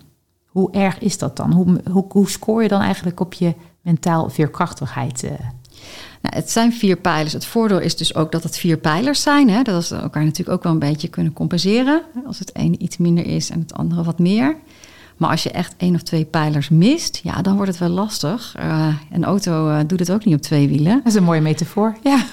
Hoe 0.46 0.72
erg 0.72 1.00
is 1.00 1.18
dat 1.18 1.38
dan? 1.38 1.52
Hoe, 1.54 1.82
hoe, 1.92 2.06
hoe 2.10 2.30
scoor 2.30 2.62
je 2.62 2.68
dan 2.68 2.82
eigenlijk 2.82 3.20
op 3.20 3.34
je 3.34 3.54
mentaal 3.82 4.30
veerkrachtigheid? 4.30 5.24
eh? 5.24 5.32
Nou, 6.22 6.36
het 6.36 6.52
zijn 6.52 6.74
vier 6.74 6.96
pijlers. 6.96 7.34
Het 7.34 7.46
voordeel 7.46 7.80
is 7.80 7.96
dus 7.96 8.16
ook 8.16 8.32
dat 8.32 8.44
het 8.44 8.58
vier 8.58 8.78
pijlers 8.78 9.22
zijn. 9.22 9.50
Hè? 9.50 9.62
Dat 9.62 9.86
ze 9.86 9.96
elkaar 9.96 10.24
natuurlijk 10.24 10.58
ook 10.58 10.64
wel 10.64 10.72
een 10.72 10.80
beetje 10.80 11.08
kunnen 11.08 11.34
compenseren. 11.34 12.02
Als 12.26 12.40
het 12.40 12.56
ene 12.56 12.78
iets 12.78 12.98
minder 12.98 13.26
is 13.26 13.50
en 13.50 13.60
het 13.60 13.74
andere 13.74 14.04
wat 14.04 14.20
meer. 14.20 14.56
Maar 15.18 15.30
als 15.30 15.44
je 15.44 15.52
echt 15.52 15.74
één 15.78 15.96
of 15.96 16.02
twee 16.02 16.26
pijlers 16.26 16.70
mist, 16.70 17.20
ja, 17.24 17.42
dan 17.42 17.56
wordt 17.56 17.72
het 17.72 17.80
wel 17.80 17.90
lastig. 17.90 18.56
Eh, 18.58 18.88
een 19.12 19.24
auto 19.24 19.70
eh, 19.70 19.80
doet 19.88 20.00
het 20.00 20.12
ook 20.12 20.26
niet 20.26 20.36
op 20.36 20.42
twee 20.42 20.68
wielen. 20.68 20.96
Dat 20.98 21.06
is 21.06 21.16
een 21.16 21.24
mooie 21.24 21.42
metafoor. 21.42 21.98
Ja. 22.04 22.24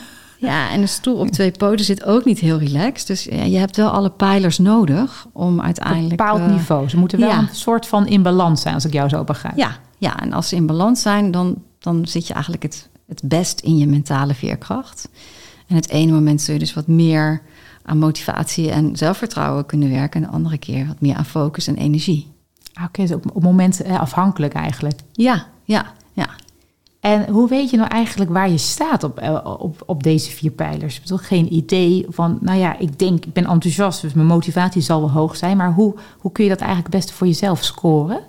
Ja, 0.40 0.70
en 0.70 0.80
een 0.80 0.88
stoel 0.88 1.16
op 1.16 1.28
twee 1.28 1.50
poten 1.50 1.84
zit 1.84 2.04
ook 2.04 2.24
niet 2.24 2.38
heel 2.38 2.58
relaxed. 2.58 3.06
Dus 3.06 3.24
ja, 3.24 3.42
je 3.42 3.58
hebt 3.58 3.76
wel 3.76 3.90
alle 3.90 4.10
pijlers 4.10 4.58
nodig 4.58 5.26
om 5.32 5.58
Op 5.58 5.64
uiteindelijk... 5.64 6.10
een 6.10 6.16
bepaald 6.16 6.50
niveau. 6.50 6.88
Ze 6.88 6.96
moeten 6.96 7.18
wel 7.18 7.28
ja. 7.28 7.38
een 7.38 7.48
soort 7.52 7.86
van 7.86 8.06
in 8.06 8.22
balans 8.22 8.60
zijn, 8.60 8.74
als 8.74 8.84
ik 8.84 8.92
jou 8.92 9.08
zo 9.08 9.24
begrijp. 9.24 9.56
Ja, 9.56 9.76
ja, 9.98 10.20
en 10.20 10.32
als 10.32 10.48
ze 10.48 10.56
in 10.56 10.66
balans 10.66 11.02
zijn, 11.02 11.30
dan, 11.30 11.62
dan 11.78 12.06
zit 12.06 12.26
je 12.26 12.32
eigenlijk 12.32 12.62
het, 12.62 12.88
het 13.06 13.20
best 13.24 13.60
in 13.60 13.78
je 13.78 13.86
mentale 13.86 14.34
veerkracht. 14.34 15.08
En 15.66 15.76
het 15.76 15.88
ene 15.88 16.12
moment 16.12 16.42
zul 16.42 16.54
je 16.54 16.60
dus 16.60 16.74
wat 16.74 16.86
meer 16.86 17.42
aan 17.82 17.98
motivatie 17.98 18.70
en 18.70 18.96
zelfvertrouwen 18.96 19.66
kunnen 19.66 19.90
werken. 19.90 20.20
En 20.20 20.28
de 20.28 20.34
andere 20.34 20.58
keer 20.58 20.86
wat 20.86 21.00
meer 21.00 21.14
aan 21.14 21.24
focus 21.24 21.66
en 21.66 21.76
energie. 21.76 22.26
Ah, 22.72 22.84
Oké, 22.84 23.02
dus 23.02 23.12
op, 23.12 23.24
op 23.32 23.42
momenten 23.42 23.84
eh, 23.84 24.00
afhankelijk 24.00 24.52
eigenlijk. 24.52 25.00
Ja, 25.12 25.46
ja, 25.64 25.92
ja. 26.12 26.28
En 27.00 27.28
hoe 27.28 27.48
weet 27.48 27.70
je 27.70 27.76
nou 27.76 27.88
eigenlijk 27.88 28.30
waar 28.30 28.50
je 28.50 28.58
staat 28.58 29.04
op, 29.04 29.18
eh, 29.18 29.56
op, 29.58 29.82
op 29.86 30.02
deze 30.02 30.30
vier 30.30 30.50
pijlers? 30.50 30.96
Ik 30.96 31.02
bedoel, 31.02 31.18
geen 31.18 31.54
idee 31.54 32.06
van, 32.08 32.38
nou 32.40 32.58
ja, 32.58 32.78
ik 32.78 32.98
denk, 32.98 33.24
ik 33.24 33.32
ben 33.32 33.46
enthousiast, 33.46 34.00
dus 34.00 34.12
mijn 34.12 34.26
motivatie 34.26 34.82
zal 34.82 35.00
wel 35.00 35.10
hoog 35.10 35.36
zijn. 35.36 35.56
Maar 35.56 35.72
hoe, 35.72 35.94
hoe 36.18 36.32
kun 36.32 36.44
je 36.44 36.50
dat 36.50 36.60
eigenlijk 36.60 36.92
het 36.92 37.02
beste 37.02 37.16
voor 37.16 37.26
jezelf 37.26 37.64
scoren? 37.64 38.20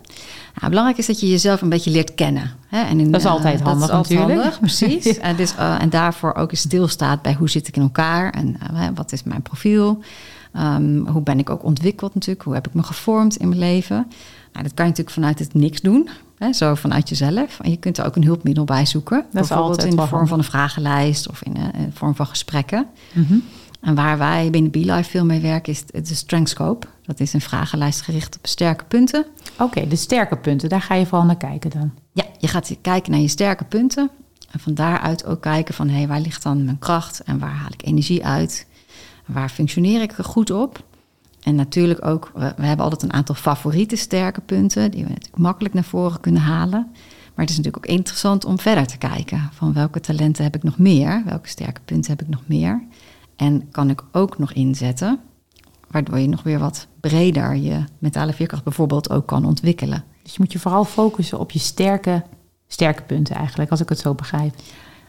Ja, 0.62 0.70
belangrijk 0.70 0.98
is 0.98 1.06
dat 1.06 1.20
je 1.20 1.30
jezelf 1.30 1.62
een 1.62 1.70
beetje 1.70 1.92
leert 1.92 2.16
kennen. 2.16 2.52
Hè? 2.68 2.82
En 2.82 3.00
in, 3.00 3.12
Dat 3.12 3.22
is 3.22 3.26
eh, 3.26 3.32
altijd 3.32 3.62
handig 3.62 3.80
dat 3.80 3.90
is 3.90 3.96
altijd 3.96 4.20
natuurlijk. 4.20 4.42
handig, 4.42 4.60
precies. 4.60 5.18
en, 5.30 5.36
dus, 5.36 5.56
eh, 5.56 5.82
en 5.82 5.90
daarvoor 5.90 6.36
ook 6.36 6.52
eens 6.52 6.62
stilstaat 6.62 7.22
bij 7.22 7.34
hoe 7.34 7.50
zit 7.50 7.68
ik 7.68 7.76
in 7.76 7.82
elkaar 7.82 8.34
en 8.34 8.58
eh, 8.74 8.88
wat 8.96 9.12
is 9.12 9.24
mijn 9.24 9.42
profiel. 9.42 10.00
Ehm, 10.54 10.98
hoe 10.98 11.22
ben 11.22 11.40
ik 11.40 11.50
ook 11.50 11.64
ontwikkeld 11.64 12.14
natuurlijk? 12.14 12.46
Hoe 12.46 12.54
heb 12.54 12.68
ik 12.68 12.74
me 12.74 12.84
gevormd 12.84 13.38
in 13.38 13.48
mijn 13.48 13.60
leven? 13.60 13.96
Nou, 14.54 14.64
dat 14.64 14.74
kan 14.74 14.86
je 14.86 14.92
natuurlijk 14.92 15.10
vanuit 15.10 15.40
het 15.40 15.54
niks 15.54 15.82
doen. 15.82 16.10
Hè? 16.38 16.54
Zo 16.54 16.76
vanuit 16.76 17.10
jezelf. 17.10 17.60
En 17.60 17.70
je 17.70 17.78
kunt 17.78 17.98
er 17.98 18.06
ook 18.06 18.16
een 18.16 18.24
hulpmiddel 18.24 18.64
bij 18.64 18.86
zoeken. 18.86 19.26
bijvoorbeeld 19.32 19.70
altijd 19.70 19.90
in 19.90 19.96
de 19.96 20.08
vorm 20.08 20.28
van 20.28 20.38
een 20.38 20.44
vragenlijst 20.44 21.30
of 21.30 21.44
in 21.44 21.54
de 21.54 21.60
in 21.60 21.86
de 21.86 21.92
vorm 21.94 22.16
van 22.16 22.26
gesprekken. 22.26 22.86
Mhm. 23.14 23.38
En 23.80 23.96
waar 23.96 24.18
wij 24.18 24.50
binnen 24.50 24.72
BeLife 24.72 25.10
veel 25.10 25.26
mee 25.26 25.40
werken 25.40 25.74
is 25.74 25.86
de 25.86 26.16
Strengthscope. 26.16 26.88
Dat 27.02 27.20
is 27.20 27.34
een 27.34 27.42
vragenlijst 27.42 28.02
gericht 28.02 28.38
op 28.38 28.48
sterke 28.48 28.84
punten. 28.84 29.26
Oké, 29.60 29.88
de 29.88 29.96
sterke 29.96 30.38
punten, 30.38 30.70
daar 30.70 30.82
ga 30.82 30.96
je 30.96 31.06
vooral 31.06 31.26
naar 31.26 31.38
kijken 31.38 31.70
dan. 31.70 31.92
Ja, 32.12 32.26
je 32.40 32.48
gaat 32.48 32.78
kijken 32.82 33.12
naar 33.12 33.22
je 33.22 33.28
sterke 33.28 33.64
punten. 33.64 34.10
En 34.52 34.60
van 34.60 34.74
daaruit 34.74 35.26
ook 35.26 35.42
kijken 35.42 35.74
van 35.74 35.88
hé, 35.88 35.98
hey, 35.98 36.08
waar 36.08 36.20
ligt 36.20 36.44
dan 36.44 36.64
mijn 36.64 36.80
kracht 36.80 37.20
en 37.20 37.40
waar 37.40 37.56
haal 37.56 37.72
ik 37.72 37.86
energie 37.86 38.26
uit? 38.26 38.68
Waar 39.26 39.50
functioneer 39.50 40.02
ik 40.02 40.12
goed 40.12 40.52
op? 40.52 40.84
En 41.44 41.56
natuurlijk 41.56 42.06
ook, 42.06 42.32
we, 42.34 42.54
we 42.58 42.66
hebben 42.66 42.84
altijd 42.84 43.04
een 43.04 43.14
aantal 43.14 43.36
favoriete 43.36 43.96
sterke 43.96 44.42
punten 44.42 44.92
die 44.92 45.04
we 45.04 45.10
natuurlijk 45.10 45.38
makkelijk 45.38 45.74
naar 45.74 45.84
voren 45.84 46.20
kunnen 46.20 46.42
halen. 46.42 46.88
Maar 47.36 47.48
het 47.48 47.50
is 47.50 47.58
natuurlijk 47.58 47.86
ook 47.86 47.98
interessant 47.98 48.46
om 48.46 48.60
verder 48.60 48.88
te 48.88 48.98
kijken 48.98 49.50
van 49.54 49.74
welke 49.74 50.00
talenten 50.00 50.44
heb 50.44 50.56
ik 50.56 50.64
nog 50.64 50.78
meer? 50.78 51.22
Welke 51.26 51.48
sterke 51.48 51.82
punten 51.86 52.12
heb 52.12 52.22
ik 52.22 52.28
nog 52.28 52.42
meer? 52.46 52.84
En 53.40 53.72
kan 53.72 53.90
ik 53.90 54.04
ook 54.12 54.38
nog 54.38 54.54
inzetten, 54.54 55.20
waardoor 55.88 56.20
je 56.20 56.28
nog 56.28 56.44
weer 56.44 56.60
wat 56.60 56.88
breder 57.00 57.56
je 57.56 57.84
mentale 58.00 58.34
veerkracht 58.34 58.64
bijvoorbeeld 58.64 59.10
ook 59.10 59.28
kan 59.28 59.46
ontwikkelen. 59.46 60.04
Dus 60.24 60.32
je 60.32 60.38
moet 60.40 60.52
je 60.52 60.60
vooral 60.60 60.86
focussen 60.86 61.40
op 61.40 61.52
je 61.52 61.60
sterke, 61.60 62.24
sterke 62.68 63.04
punten 63.04 63.36
eigenlijk, 63.36 63.72
als 63.72 63.80
ik 63.82 63.90
het 63.90 64.00
zo 64.00 64.14
begrijp. 64.14 64.56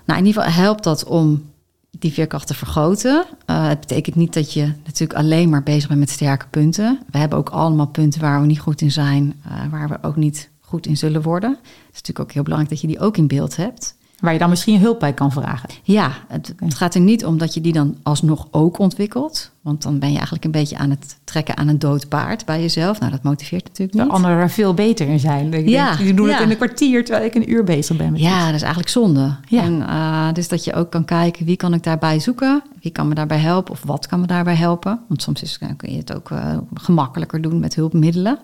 Nou, 0.07 0.19
in 0.19 0.27
ieder 0.27 0.43
geval 0.43 0.63
helpt 0.63 0.85
dat 0.85 1.05
om 1.05 1.51
die 1.99 2.13
veerkracht 2.13 2.47
te 2.47 2.55
vergroten. 2.55 3.25
Uh, 3.47 3.69
het 3.69 3.81
betekent 3.81 4.17
niet 4.17 4.35
dat 4.35 4.53
je 4.53 4.73
natuurlijk 4.85 5.19
alleen 5.19 5.49
maar 5.49 5.63
bezig 5.63 5.89
bent 5.89 6.01
met 6.01 6.11
sterke 6.11 6.47
punten. 6.51 7.01
We 7.11 7.19
hebben 7.19 7.39
ook 7.39 7.49
allemaal 7.49 7.87
punten 7.87 8.21
waar 8.21 8.41
we 8.41 8.47
niet 8.47 8.61
goed 8.61 8.81
in 8.81 8.93
zijn, 8.93 9.43
uh, 9.47 9.71
waar 9.71 9.89
we 9.89 9.99
ook 10.03 10.17
niet 10.17 10.51
goed 10.61 10.87
in 10.87 10.97
zullen 10.97 11.23
worden. 11.23 11.51
Het 11.51 11.61
is 11.69 12.01
natuurlijk 12.01 12.21
ook 12.21 12.33
heel 12.33 12.43
belangrijk 12.43 12.73
dat 12.73 12.81
je 12.81 12.97
die 12.97 13.01
ook 13.01 13.17
in 13.17 13.27
beeld 13.27 13.57
hebt. 13.57 13.99
Waar 14.21 14.33
je 14.33 14.39
dan 14.39 14.49
misschien 14.49 14.81
hulp 14.81 15.01
bij 15.01 15.13
kan 15.13 15.33
vragen. 15.33 15.69
Ja, 15.83 16.13
het, 16.29 16.55
het, 16.57 16.75
gaat 16.75 16.95
er 16.95 17.01
niet 17.01 17.25
om 17.25 17.39
dat 17.39 17.55
je 17.55 17.61
die 17.61 17.73
dan 17.73 17.97
alsnog 18.03 18.49
ook 18.51 18.79
ontwikkelt. 18.79 19.51
Want 19.61 19.83
dan 19.83 19.99
ben 19.99 20.09
je 20.09 20.15
eigenlijk 20.15 20.45
een 20.45 20.51
beetje 20.51 20.77
aan 20.77 20.91
het 20.91 21.17
trekken 21.25 21.57
aan 21.57 21.69
een 21.69 21.79
dood 21.79 22.09
paard 22.09 22.45
bij 22.45 22.61
jezelf. 22.61 23.01
Nou, 23.01 23.13
dat 23.13 23.23
motiveert 23.23 23.65
natuurlijk 23.65 23.99
niet. 23.99 24.07
De 24.07 24.13
anderen 24.13 24.37
er 24.39 24.51
veel 24.51 24.75
beter 24.75 25.09
in 25.09 25.21
zijn. 25.21 25.53
Ik 25.53 25.69
ja, 25.69 25.87
denk, 25.87 25.99
die 25.99 26.15
doen 26.15 26.27
ja. 26.27 26.33
het 26.33 26.43
in 26.43 26.51
een 26.51 26.57
kwartier 26.57 27.05
terwijl 27.05 27.27
ik 27.27 27.35
een 27.35 27.51
uur 27.51 27.65
bezig 27.65 27.97
ben. 27.97 28.13
Met 28.13 28.21
ja, 28.21 28.47
dat 28.47 28.55
is 28.55 28.61
eigenlijk 28.61 28.91
zonde. 28.91 29.37
Ja. 29.49 29.63
En, 29.63 29.81
uh, 29.81 30.33
dus 30.33 30.49
dat 30.49 30.65
je 30.65 30.75
ook 30.75 30.91
kan 30.91 31.05
kijken 31.05 31.47
wie 31.47 31.57
kan 31.57 31.75
ik 31.75 31.83
daarbij 31.83 32.21
zoeken. 32.21 32.63
Wie 32.81 32.93
kan 32.93 33.09
me 33.09 33.15
daarbij 33.15 33.39
helpen 33.39 33.73
of 33.73 33.83
wat 33.85 34.07
kan 34.07 34.21
me 34.21 34.27
daarbij 34.27 34.57
helpen. 34.57 35.01
Want 35.09 35.23
soms 35.23 35.43
is, 35.43 35.59
kun 35.77 35.93
je 35.93 35.99
het 35.99 36.15
ook 36.15 36.31
uh, 36.31 36.57
gemakkelijker 36.75 37.41
doen 37.41 37.61
met 37.61 37.75
hulpmiddelen. 37.75 38.39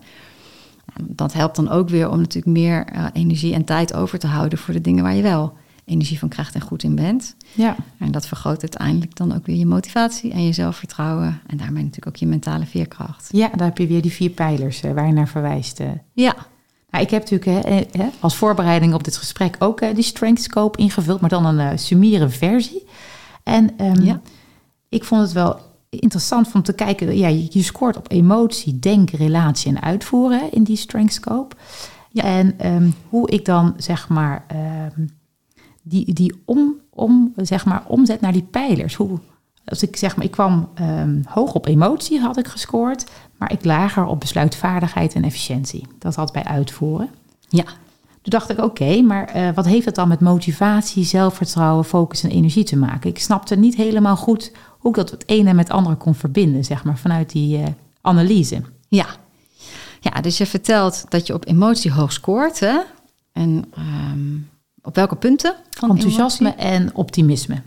Dat 1.02 1.32
helpt 1.32 1.56
dan 1.56 1.70
ook 1.70 1.88
weer 1.88 2.10
om 2.10 2.18
natuurlijk 2.18 2.56
meer 2.56 2.86
uh, 2.94 3.04
energie 3.12 3.54
en 3.54 3.64
tijd 3.64 3.94
over 3.94 4.18
te 4.18 4.26
houden 4.26 4.58
voor 4.58 4.74
de 4.74 4.80
dingen 4.80 5.02
waar 5.02 5.14
je 5.14 5.22
wel 5.22 5.52
energie 5.86 6.18
van 6.18 6.28
krijgt 6.28 6.54
en 6.54 6.60
goed 6.60 6.82
in 6.82 6.94
bent. 6.94 7.36
Ja. 7.52 7.76
En 7.98 8.10
dat 8.10 8.26
vergroot 8.26 8.60
uiteindelijk 8.60 9.16
dan 9.16 9.34
ook 9.34 9.46
weer 9.46 9.56
je 9.56 9.66
motivatie 9.66 10.32
en 10.32 10.44
je 10.44 10.52
zelfvertrouwen. 10.52 11.40
En 11.46 11.56
daarmee 11.56 11.82
natuurlijk 11.82 12.06
ook 12.06 12.16
je 12.16 12.26
mentale 12.26 12.66
veerkracht. 12.66 13.28
Ja, 13.32 13.48
daar 13.48 13.66
heb 13.66 13.78
je 13.78 13.86
weer 13.86 14.02
die 14.02 14.12
vier 14.12 14.30
pijlers 14.30 14.82
uh, 14.82 14.92
waar 14.92 15.06
je 15.06 15.12
naar 15.12 15.28
verwijst. 15.28 15.80
Uh. 15.80 15.86
Ja. 16.12 16.34
Nou, 16.90 17.04
ik 17.04 17.10
heb 17.10 17.30
natuurlijk 17.30 17.66
hè, 17.66 18.02
hè, 18.02 18.08
als 18.20 18.36
voorbereiding 18.36 18.94
op 18.94 19.04
dit 19.04 19.16
gesprek 19.16 19.56
ook 19.58 19.94
die 19.94 20.04
Strength 20.04 20.42
Scope 20.42 20.78
ingevuld, 20.78 21.20
maar 21.20 21.30
dan 21.30 21.46
een 21.46 21.72
uh, 21.72 21.78
summiere 21.78 22.28
versie. 22.28 22.86
En 23.42 23.70
um, 23.84 24.02
ja. 24.02 24.20
ik 24.88 25.04
vond 25.04 25.20
het 25.22 25.32
wel 25.32 25.60
interessant 25.88 26.52
om 26.52 26.62
te 26.62 26.72
kijken. 26.72 27.16
Ja, 27.16 27.28
je, 27.28 27.46
je 27.50 27.62
scoort 27.62 27.96
op 27.96 28.10
emotie, 28.10 28.78
denken, 28.78 29.18
relatie 29.18 29.70
en 29.70 29.82
uitvoeren 29.82 30.52
in 30.52 30.62
die 30.62 30.76
Strength 30.76 31.12
Scope. 31.12 31.56
Ja. 32.10 32.22
En 32.22 32.72
um, 32.72 32.94
hoe 33.08 33.30
ik 33.30 33.44
dan 33.44 33.74
zeg 33.76 34.08
maar 34.08 34.46
um, 34.96 35.10
die, 35.88 36.12
die 36.12 36.42
om, 36.44 36.74
om, 36.90 37.32
zeg 37.36 37.64
maar, 37.64 37.84
omzet 37.86 38.20
naar 38.20 38.32
die 38.32 38.46
pijlers. 38.50 38.94
Hoe, 38.94 39.18
als 39.64 39.82
ik 39.82 39.96
zeg 39.96 40.16
maar, 40.16 40.24
ik 40.24 40.30
kwam 40.30 40.68
um, 40.80 41.22
hoog 41.28 41.54
op 41.54 41.66
emotie, 41.66 42.20
had 42.20 42.38
ik 42.38 42.48
gescoord, 42.48 43.06
maar 43.36 43.52
ik 43.52 43.64
lager 43.64 44.06
op 44.06 44.20
besluitvaardigheid 44.20 45.14
en 45.14 45.24
efficiëntie. 45.24 45.86
Dat 45.98 46.14
had 46.14 46.32
bij 46.32 46.44
uitvoeren. 46.44 47.08
Ja. 47.48 47.64
Toen 48.22 48.38
dacht 48.38 48.50
ik, 48.50 48.58
oké, 48.58 48.66
okay, 48.66 49.00
maar 49.00 49.36
uh, 49.36 49.48
wat 49.54 49.66
heeft 49.66 49.84
dat 49.84 49.94
dan 49.94 50.08
met 50.08 50.20
motivatie, 50.20 51.04
zelfvertrouwen, 51.04 51.84
focus 51.84 52.22
en 52.22 52.30
energie 52.30 52.64
te 52.64 52.76
maken? 52.76 53.10
Ik 53.10 53.18
snapte 53.18 53.56
niet 53.56 53.74
helemaal 53.74 54.16
goed 54.16 54.52
hoe 54.78 54.90
ik 54.90 54.96
dat 54.96 55.10
het 55.10 55.28
ene 55.28 55.52
met 55.52 55.68
het 55.68 55.76
andere 55.76 55.96
kon 55.96 56.14
verbinden, 56.14 56.64
zeg 56.64 56.84
maar, 56.84 56.98
vanuit 56.98 57.30
die 57.30 57.58
uh, 57.58 57.64
analyse. 58.00 58.62
Ja. 58.88 59.06
ja, 60.00 60.20
dus 60.20 60.38
je 60.38 60.46
vertelt 60.46 61.04
dat 61.08 61.26
je 61.26 61.34
op 61.34 61.46
emotie 61.46 61.92
hoog 61.92 62.12
scoort, 62.12 62.60
hè? 62.60 62.78
En 63.32 63.64
um, 64.12 64.48
op 64.86 64.94
welke 64.94 65.16
punten? 65.16 65.54
Van 65.70 65.90
Enthousiasme 65.90 66.48
emotie? 66.48 66.70
en 66.70 66.94
optimisme. 66.94 67.62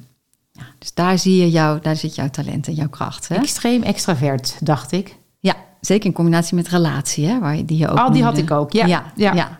Ja, 0.51 0.63
dus 0.79 0.93
daar 0.93 1.19
zie 1.19 1.37
je 1.37 1.49
jou, 1.49 1.79
daar 1.81 1.95
zit 1.95 2.15
jouw 2.15 2.29
talent 2.29 2.67
en 2.67 2.73
jouw 2.73 2.89
kracht. 2.89 3.27
Hè? 3.27 3.35
Extreem 3.35 3.83
extravert, 3.83 4.57
dacht 4.59 4.91
ik. 4.91 5.15
Ja, 5.39 5.55
zeker 5.81 6.05
in 6.05 6.13
combinatie 6.13 6.55
met 6.55 6.67
relatie, 6.67 7.25
hè, 7.25 7.39
waar 7.39 7.55
je, 7.55 7.65
die 7.65 7.77
je 7.77 7.87
ook. 7.87 7.97
Oh, 7.97 8.11
die 8.11 8.23
had 8.23 8.37
ik 8.37 8.51
ook, 8.51 8.73
ja. 8.73 8.85
Ja, 8.85 9.11
ja. 9.15 9.33
ja. 9.33 9.59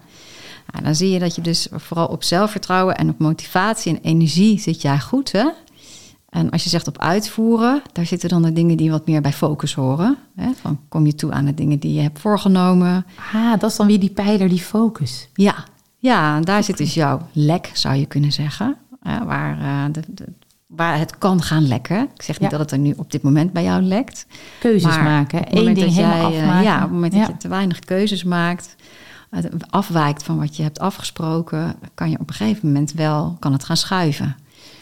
ja. 0.74 0.82
dan 0.82 0.96
zie 0.96 1.10
je 1.10 1.20
dat 1.20 1.36
je 1.36 1.42
dus 1.42 1.68
vooral 1.72 2.08
op 2.08 2.24
zelfvertrouwen 2.24 2.96
en 2.96 3.10
op 3.10 3.20
motivatie 3.20 3.96
en 3.96 4.02
energie 4.02 4.60
zit 4.60 4.82
jij 4.82 5.00
goed, 5.00 5.32
hè? 5.32 5.50
En 6.30 6.50
als 6.50 6.64
je 6.64 6.70
zegt 6.70 6.88
op 6.88 6.98
uitvoeren, 6.98 7.82
daar 7.92 8.06
zitten 8.06 8.30
dan 8.30 8.42
de 8.42 8.54
dingen 8.54 8.78
die 8.78 8.92
wat 8.92 9.08
meer 9.08 9.22
bij 9.22 9.34
focus 9.34 9.74
horen. 9.74 10.18
Hè? 10.36 10.52
Van 10.62 10.80
kom 10.90 11.06
je 11.06 11.16
toe 11.16 11.32
aan 11.32 11.46
de 11.46 11.54
dingen 11.54 11.80
die 11.80 11.94
je 11.94 12.02
hebt 12.02 12.20
voorgenomen. 12.20 13.06
Ah, 13.34 13.60
dat 13.60 13.72
is 13.72 13.78
dan 13.78 13.88
weer 13.88 14.00
die 14.00 14.10
pijler, 14.10 14.50
die 14.50 14.60
focus. 14.60 15.30
Ja, 15.34 15.66
ja, 16.00 16.36
en 16.36 16.42
daar 16.42 16.64
zit 16.64 16.78
dus 16.78 16.94
jouw 16.94 17.28
lek, 17.32 17.72
zou 17.74 17.96
je 17.96 18.06
kunnen 18.06 18.32
zeggen. 18.32 18.76
Ja, 19.04 19.26
waar, 19.26 19.58
de, 19.92 20.02
de, 20.08 20.26
waar 20.68 20.98
het 20.98 21.18
kan 21.18 21.42
gaan 21.42 21.68
lekken. 21.68 22.10
Ik 22.16 22.22
zeg 22.22 22.40
niet 22.40 22.50
dat 22.50 22.60
het 22.60 22.72
er 22.72 22.78
nu 22.78 22.94
op 22.98 23.12
dit 23.12 23.22
moment 23.22 23.54
bij 23.54 23.64
jou 23.64 23.82
lekt. 23.82 24.26
Keuzes 24.60 24.98
maken, 24.98 25.58
Eén 25.58 25.74
ding 25.74 25.78
jij, 25.78 26.06
helemaal 26.06 26.26
afmaken. 26.26 26.64
Ja, 26.64 26.76
op 26.76 26.82
het 26.82 26.92
moment 26.92 27.14
ja. 27.14 27.20
dat 27.20 27.28
je 27.28 27.38
te 27.38 27.48
weinig 27.48 27.80
keuzes 27.80 28.24
maakt, 28.24 28.76
afwijkt 29.70 30.24
van 30.24 30.40
wat 30.40 30.56
je 30.56 30.64
hebt 30.64 30.80
afgesproken, 30.80 31.76
kan 31.94 32.10
je 32.10 32.20
op 32.20 32.30
een 32.30 32.36
gegeven 32.36 32.68
moment 32.68 32.92
wel 32.92 33.36
kan 33.40 33.54
het 33.54 33.64
gaan 33.64 33.78
schuiven. 33.78 34.36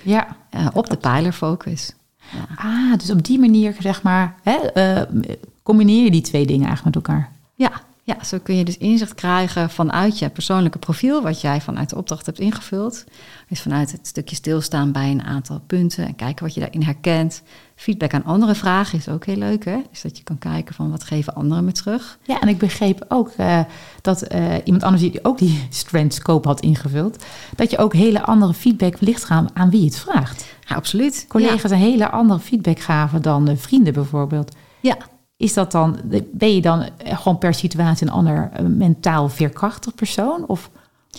Ja. 0.04 0.28
Uh, 0.56 0.68
op 0.74 0.90
de 0.90 0.98
pijlerfocus. 0.98 1.94
Ja. 2.32 2.56
Ah, 2.56 2.98
dus 2.98 3.12
op 3.12 3.24
die 3.24 3.40
manier, 3.40 3.76
zeg 3.80 4.02
maar, 4.04 4.36
hè, 4.44 4.58
uh, 5.00 5.22
combineer 5.64 6.04
je 6.04 6.12
die 6.12 6.22
twee 6.22 6.46
dingen 6.46 6.68
eigenlijk 6.68 6.96
met 6.96 7.06
elkaar. 7.06 7.32
Ja, 7.56 7.72
ja, 8.08 8.24
zo 8.24 8.38
kun 8.44 8.56
je 8.56 8.64
dus 8.64 8.78
inzicht 8.78 9.16
krijgen 9.16 9.70
vanuit 9.70 10.20
je 10.20 10.30
persoonlijke 10.30 10.78
profiel, 10.78 11.22
wat 11.22 11.42
jij 11.42 11.62
vanuit 11.62 11.90
de 11.90 11.96
opdracht 11.96 12.26
hebt 12.26 12.40
ingevuld. 12.40 13.04
Dus 13.50 13.62
vanuit 13.62 13.92
het 13.92 14.08
stukje 14.08 14.36
stilstaan 14.36 14.92
bij 14.92 15.12
een 15.12 15.24
aantal 15.24 15.62
punten 15.68 16.06
en 16.06 16.16
kijken 16.16 16.46
wat 16.46 16.54
je 16.54 16.60
daarin 16.60 16.82
herkent. 16.82 17.42
Feedback 17.76 18.14
aan 18.14 18.24
andere 18.24 18.56
vragen 18.56 18.98
is 18.98 19.10
ook 19.10 19.26
heel 19.26 19.36
leuk, 19.36 19.66
hè? 19.66 19.78
Dus 19.90 20.02
dat 20.02 20.18
je 20.18 20.24
kan 20.24 20.38
kijken 20.38 20.76
van 20.76 20.92
wat 20.92 21.04
geven 21.04 21.36
anderen 21.36 21.66
me 21.66 21.72
terug. 21.72 22.18
Ja, 22.24 22.40
en 22.40 22.48
ik 22.48 22.58
begreep 22.58 23.06
ook 23.08 23.32
uh, 23.38 23.60
dat 24.02 24.34
uh, 24.34 24.56
iemand 24.64 24.84
anders 24.84 25.02
die 25.02 25.24
ook 25.24 25.38
die 25.38 25.68
strength 25.70 26.14
scope 26.14 26.48
had 26.48 26.62
ingevuld, 26.62 27.24
dat 27.56 27.72
je 27.72 27.78
ook 27.78 27.94
hele 27.94 28.22
andere 28.22 28.54
feedback 28.54 28.98
wellicht 28.98 29.24
gaan 29.24 29.50
aan 29.54 29.70
wie 29.70 29.86
het 29.86 30.00
vraagt. 30.00 30.46
Ja, 30.68 30.76
absoluut. 30.76 31.26
Collega's 31.28 31.70
ja. 31.70 31.76
een 31.76 31.82
hele 31.82 32.10
andere 32.10 32.40
feedback 32.40 32.80
gaven 32.80 33.22
dan 33.22 33.50
uh, 33.50 33.58
vrienden 33.58 33.94
bijvoorbeeld. 33.94 34.56
Ja, 34.80 34.98
is 35.38 35.54
dat 35.54 35.72
dan, 35.72 36.00
ben 36.32 36.56
je 36.56 36.62
dan 36.62 36.90
gewoon 37.04 37.38
per 37.38 37.54
situatie 37.54 38.08
een 38.08 38.14
ander 38.14 38.50
uh, 38.60 38.66
mentaal 38.66 39.30
veerkrachtig 39.30 39.96
persoon? 39.96 40.46
Of 40.48 40.70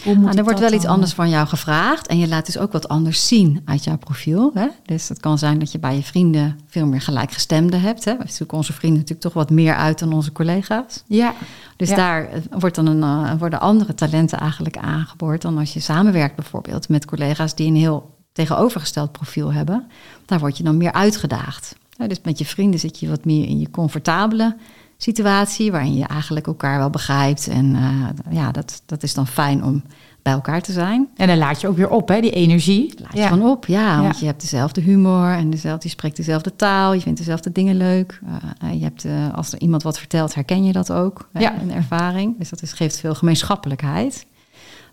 hoe 0.02 0.14
moet 0.14 0.24
nou, 0.24 0.36
er 0.36 0.44
wordt 0.44 0.58
wel 0.58 0.68
dan? 0.68 0.78
iets 0.78 0.88
anders 0.88 1.12
van 1.12 1.28
jou 1.28 1.46
gevraagd. 1.46 2.06
En 2.06 2.18
je 2.18 2.28
laat 2.28 2.46
dus 2.46 2.58
ook 2.58 2.72
wat 2.72 2.88
anders 2.88 3.28
zien 3.28 3.62
uit 3.64 3.84
jouw 3.84 3.98
profiel. 3.98 4.50
Hè? 4.54 4.66
Dus 4.84 5.08
het 5.08 5.20
kan 5.20 5.38
zijn 5.38 5.58
dat 5.58 5.72
je 5.72 5.78
bij 5.78 5.94
je 5.94 6.02
vrienden 6.02 6.60
veel 6.66 6.86
meer 6.86 7.00
gelijkgestemden 7.00 7.80
hebt. 7.80 8.04
Hè? 8.04 8.16
We 8.16 8.24
zoeken 8.26 8.56
onze 8.56 8.72
vrienden 8.72 8.98
natuurlijk 8.98 9.26
toch 9.26 9.34
wat 9.34 9.50
meer 9.50 9.74
uit 9.74 9.98
dan 9.98 10.12
onze 10.12 10.32
collega's. 10.32 11.04
Ja. 11.06 11.34
Dus 11.76 11.88
ja. 11.88 11.96
daar 11.96 12.28
wordt 12.50 12.74
dan 12.74 12.86
een, 12.86 13.02
uh, 13.02 13.38
worden 13.38 13.60
andere 13.60 13.94
talenten 13.94 14.38
eigenlijk 14.38 14.76
aangeboord 14.76 15.42
dan 15.42 15.58
als 15.58 15.72
je 15.72 15.80
samenwerkt 15.80 16.36
bijvoorbeeld 16.36 16.88
met 16.88 17.04
collega's 17.04 17.54
die 17.54 17.66
een 17.66 17.76
heel 17.76 18.16
tegenovergesteld 18.32 19.12
profiel 19.12 19.52
hebben. 19.52 19.86
Daar 20.26 20.38
word 20.38 20.56
je 20.56 20.64
dan 20.64 20.76
meer 20.76 20.92
uitgedaagd. 20.92 21.76
Ja, 21.98 22.06
dus 22.06 22.20
met 22.22 22.38
je 22.38 22.44
vrienden 22.44 22.80
zit 22.80 23.00
je 23.00 23.08
wat 23.08 23.24
meer 23.24 23.46
in 23.46 23.58
je 23.58 23.70
comfortabele 23.70 24.56
situatie, 24.96 25.70
waarin 25.70 25.96
je 25.96 26.06
eigenlijk 26.06 26.46
elkaar 26.46 26.78
wel 26.78 26.90
begrijpt. 26.90 27.48
En 27.48 27.66
uh, 27.74 28.08
ja, 28.30 28.50
dat, 28.50 28.82
dat 28.86 29.02
is 29.02 29.14
dan 29.14 29.26
fijn 29.26 29.64
om 29.64 29.82
bij 30.22 30.32
elkaar 30.32 30.62
te 30.62 30.72
zijn. 30.72 31.08
En 31.16 31.26
dan 31.26 31.38
laat 31.38 31.60
je 31.60 31.68
ook 31.68 31.76
weer 31.76 31.90
op, 31.90 32.08
hè, 32.08 32.20
die 32.20 32.30
energie. 32.30 32.94
Laat 32.98 33.12
je 33.12 33.28
van 33.28 33.42
op, 33.42 33.66
ja, 33.66 33.96
ja, 33.96 34.02
want 34.02 34.18
je 34.18 34.26
hebt 34.26 34.40
dezelfde 34.40 34.80
humor 34.80 35.32
en 35.32 35.50
dezelfde, 35.50 35.82
je 35.82 35.94
spreekt 35.94 36.16
dezelfde 36.16 36.56
taal, 36.56 36.92
je 36.92 37.00
vindt 37.00 37.18
dezelfde 37.18 37.52
dingen 37.52 37.76
leuk. 37.76 38.20
Uh, 38.62 38.72
je 38.72 38.82
hebt, 38.82 39.04
uh, 39.04 39.34
als 39.34 39.52
er 39.52 39.60
iemand 39.60 39.82
wat 39.82 39.98
vertelt, 39.98 40.34
herken 40.34 40.64
je 40.64 40.72
dat 40.72 40.92
ook, 40.92 41.28
ja. 41.32 41.60
een 41.60 41.72
ervaring. 41.72 42.38
Dus 42.38 42.48
dat 42.48 42.62
is, 42.62 42.72
geeft 42.72 43.00
veel 43.00 43.14
gemeenschappelijkheid. 43.14 44.26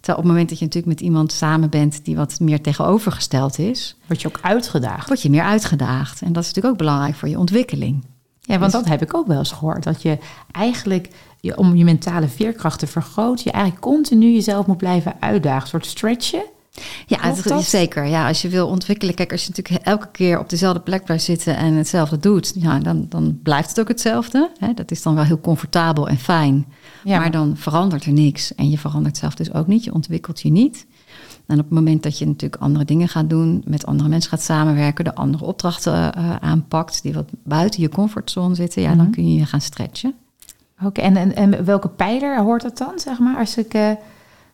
Terwijl 0.05 0.23
op 0.23 0.29
het 0.29 0.33
moment 0.33 0.49
dat 0.49 0.59
je 0.59 0.65
natuurlijk 0.65 0.99
met 0.99 1.07
iemand 1.07 1.31
samen 1.31 1.69
bent 1.69 2.05
die 2.05 2.15
wat 2.15 2.39
meer 2.39 2.61
tegenovergesteld 2.61 3.59
is, 3.59 3.97
word 4.07 4.21
je 4.21 4.27
ook 4.27 4.39
uitgedaagd. 4.41 5.07
Word 5.07 5.21
je 5.21 5.29
meer 5.29 5.43
uitgedaagd. 5.43 6.21
En 6.21 6.33
dat 6.33 6.43
is 6.43 6.47
natuurlijk 6.47 6.73
ook 6.73 6.79
belangrijk 6.79 7.15
voor 7.15 7.29
je 7.29 7.39
ontwikkeling. 7.39 8.05
Ja, 8.41 8.59
want 8.59 8.71
dus, 8.71 8.81
dat 8.81 8.89
heb 8.89 9.01
ik 9.01 9.13
ook 9.13 9.27
wel 9.27 9.37
eens 9.37 9.51
gehoord. 9.51 9.83
Dat 9.83 10.01
je 10.01 10.17
eigenlijk, 10.51 11.09
je, 11.39 11.57
om 11.57 11.75
je 11.75 11.83
mentale 11.83 12.27
veerkracht 12.27 12.79
te 12.79 12.87
vergroten, 12.87 13.43
je 13.45 13.51
eigenlijk 13.51 13.83
continu 13.83 14.31
jezelf 14.31 14.65
moet 14.65 14.77
blijven 14.77 15.15
uitdagen. 15.19 15.61
Een 15.61 15.67
soort 15.67 15.85
stretchen. 15.85 16.43
Ja, 17.05 17.33
dat? 17.43 17.63
zeker. 17.63 18.05
Ja, 18.05 18.27
als 18.27 18.41
je 18.41 18.49
wil 18.49 18.67
ontwikkelen. 18.67 19.15
Kijk, 19.15 19.31
als 19.31 19.45
je 19.45 19.49
natuurlijk 19.55 19.85
elke 19.85 20.07
keer 20.11 20.39
op 20.39 20.49
dezelfde 20.49 20.79
plek 20.79 21.03
blijft 21.03 21.23
zitten 21.23 21.57
en 21.57 21.73
hetzelfde 21.73 22.17
doet, 22.17 22.53
ja, 22.55 22.79
dan, 22.79 23.05
dan 23.09 23.39
blijft 23.43 23.69
het 23.69 23.79
ook 23.79 23.87
hetzelfde. 23.87 24.51
Hè? 24.59 24.73
Dat 24.73 24.91
is 24.91 25.01
dan 25.01 25.15
wel 25.15 25.23
heel 25.23 25.39
comfortabel 25.39 26.07
en 26.07 26.17
fijn. 26.17 26.65
Ja, 27.03 27.19
maar 27.19 27.31
dan 27.31 27.57
verandert 27.57 28.05
er 28.05 28.13
niks. 28.13 28.55
En 28.55 28.69
je 28.69 28.77
verandert 28.77 29.17
zelf 29.17 29.35
dus 29.35 29.53
ook 29.53 29.67
niet. 29.67 29.83
Je 29.83 29.93
ontwikkelt 29.93 30.41
je 30.41 30.51
niet. 30.51 30.85
En 31.45 31.59
op 31.59 31.65
het 31.65 31.73
moment 31.73 32.03
dat 32.03 32.17
je 32.17 32.25
natuurlijk 32.25 32.61
andere 32.61 32.85
dingen 32.85 33.07
gaat 33.07 33.29
doen, 33.29 33.63
met 33.65 33.85
andere 33.85 34.09
mensen 34.09 34.29
gaat 34.29 34.41
samenwerken, 34.41 35.03
de 35.03 35.15
andere 35.15 35.45
opdrachten 35.45 35.93
uh, 36.17 36.35
aanpakt, 36.35 37.01
die 37.01 37.13
wat 37.13 37.29
buiten 37.43 37.81
je 37.81 37.89
comfortzone 37.89 38.55
zitten, 38.55 38.81
ja, 38.81 38.87
mm 38.87 38.93
-hmm. 38.93 39.03
dan 39.03 39.13
kun 39.13 39.31
je 39.31 39.39
je 39.39 39.45
gaan 39.45 39.61
stretchen. 39.61 40.13
Oké, 40.77 40.85
okay, 40.85 41.05
en, 41.05 41.15
en, 41.15 41.35
en, 41.35 41.65
welke 41.65 41.89
pijler 41.89 42.41
hoort 42.41 42.61
dat 42.61 42.77
dan, 42.77 42.99
zeg 42.99 43.19
maar? 43.19 43.37
Als 43.37 43.57
ik, 43.57 43.73
uh, 43.73 43.91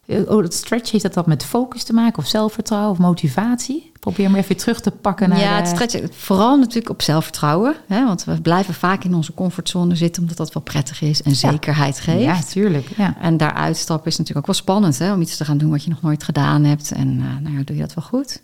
oh, 0.08 0.42
dat 0.42 0.54
stretch, 0.54 0.92
heeft 0.92 1.04
dat 1.04 1.14
dan 1.14 1.24
met 1.28 1.46
focus 1.46 1.84
te 1.84 1.94
maken, 1.94 2.18
of 2.18 2.28
zelfvertrouwen, 2.28 2.92
of 2.92 2.98
motivatie? 2.98 3.92
Probeer 4.00 4.26
hem 4.26 4.36
even 4.36 4.58
terug 4.58 4.82
te 4.82 4.92
pakken 4.92 5.30
naar 5.30 5.40
ja, 5.40 5.56
het 5.56 5.68
stretchen. 5.68 6.10
Vooral 6.14 6.58
natuurlijk 6.58 6.90
op 6.90 7.02
zelfvertrouwen. 7.02 7.76
Hè, 7.88 8.06
want 8.06 8.24
we 8.24 8.42
blijven 8.42 8.74
vaak 8.74 9.04
in 9.04 9.14
onze 9.14 9.34
comfortzone 9.34 9.96
zitten... 9.96 10.22
omdat 10.22 10.38
dat 10.38 10.54
wel 10.54 10.64
prettig 10.64 11.02
is 11.02 11.22
en 11.22 11.36
zekerheid 11.36 12.00
geeft. 12.00 12.24
Ja, 12.24 12.42
tuurlijk. 12.42 12.88
Ja. 12.98 13.18
En 13.20 13.38
daar 13.38 13.54
uitstappen 13.54 14.12
is 14.12 14.18
natuurlijk 14.18 14.48
ook 14.48 14.54
wel 14.54 14.64
spannend, 14.64 15.00
hè? 15.00 15.14
om 15.14 15.22
iets 15.22 15.38
te 15.38 15.46
gaan 15.46 15.58
doen 15.58 15.70
wat 15.70 15.84
je 15.84 15.90
nog 15.90 16.02
nooit 16.02 16.24
gedaan 16.24 16.64
hebt. 16.64 16.92
En 16.92 17.08
eh, 17.08 17.44
nou 17.44 17.58
ja, 17.58 17.64
doe 17.64 17.76
je 17.76 17.82
dat 17.82 17.94
wel 17.94 18.04
goed. 18.06 18.42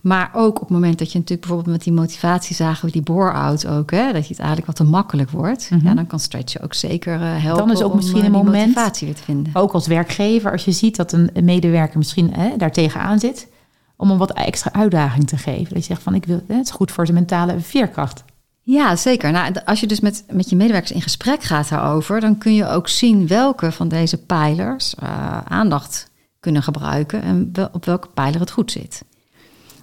Maar 0.00 0.30
ook 0.32 0.54
op 0.54 0.60
het 0.60 0.70
moment 0.70 0.98
dat 0.98 1.12
je 1.12 1.18
natuurlijk 1.18 1.46
bijvoorbeeld 1.46 1.76
met 1.76 1.84
die 1.84 1.92
motivatie 1.92 2.56
zagen 2.56 2.86
we 2.86 2.92
die 2.92 3.02
bore-out 3.02 3.66
ook, 3.66 3.90
hè? 3.90 4.12
dat 4.12 4.22
je 4.22 4.28
het 4.28 4.38
eigenlijk 4.38 4.66
wat 4.66 4.76
te 4.76 4.84
makkelijk 4.84 5.30
wordt. 5.30 5.70
Mhm. 5.70 5.86
Ja, 5.86 5.94
dan 5.94 6.06
kan 6.06 6.20
stretchen 6.20 6.62
ook 6.62 6.74
zeker 6.74 7.14
eh, 7.14 7.42
helpen. 7.42 7.66
Dan 7.66 7.76
is 7.76 7.82
ook 7.82 7.90
om, 7.90 7.96
misschien 7.96 8.20
eh, 8.20 8.26
een 8.26 8.32
moment- 8.32 8.66
motivatie 8.66 9.06
weer 9.06 9.16
te 9.16 9.22
vinden. 9.22 9.52
Ook 9.54 9.72
als 9.72 9.86
werkgever, 9.86 10.52
als 10.52 10.64
je 10.64 10.72
ziet 10.72 10.96
dat 10.96 11.12
een 11.12 11.30
een 11.32 11.44
medewerker 11.44 11.98
misschien 11.98 12.34
hè, 12.34 12.56
daar 12.56 12.72
tegenaan 12.72 13.18
zit, 13.18 13.48
om 13.96 14.08
hem 14.08 14.18
wat 14.18 14.32
extra 14.32 14.72
uitdaging 14.72 15.26
te 15.28 15.36
geven. 15.36 15.74
Dat 15.74 15.86
je 15.86 15.92
zegt 15.92 16.02
van, 16.02 16.14
ik 16.14 16.24
wil, 16.24 16.42
hè, 16.46 16.54
het 16.54 16.66
is 16.66 16.70
goed 16.72 16.90
voor 16.90 17.06
zijn 17.06 17.18
mentale 17.18 17.60
veerkracht. 17.60 18.24
Ja, 18.62 18.96
zeker. 18.96 19.32
Nou, 19.32 19.54
als 19.64 19.80
je 19.80 19.86
dus 19.86 20.00
met, 20.00 20.24
met 20.30 20.50
je 20.50 20.56
medewerkers 20.56 20.92
in 20.92 21.02
gesprek 21.02 21.42
gaat 21.42 21.68
daarover, 21.68 22.20
dan 22.20 22.38
kun 22.38 22.54
je 22.54 22.68
ook 22.68 22.88
zien 22.88 23.26
welke 23.26 23.72
van 23.72 23.88
deze 23.88 24.18
pijlers 24.24 24.94
eh, 24.94 25.38
aandacht 25.38 26.10
kunnen 26.40 26.62
gebruiken 26.62 27.22
en 27.22 27.52
op 27.72 27.84
welke 27.84 28.08
pijler 28.08 28.40
het 28.40 28.50
goed 28.50 28.70
zit. 28.70 29.02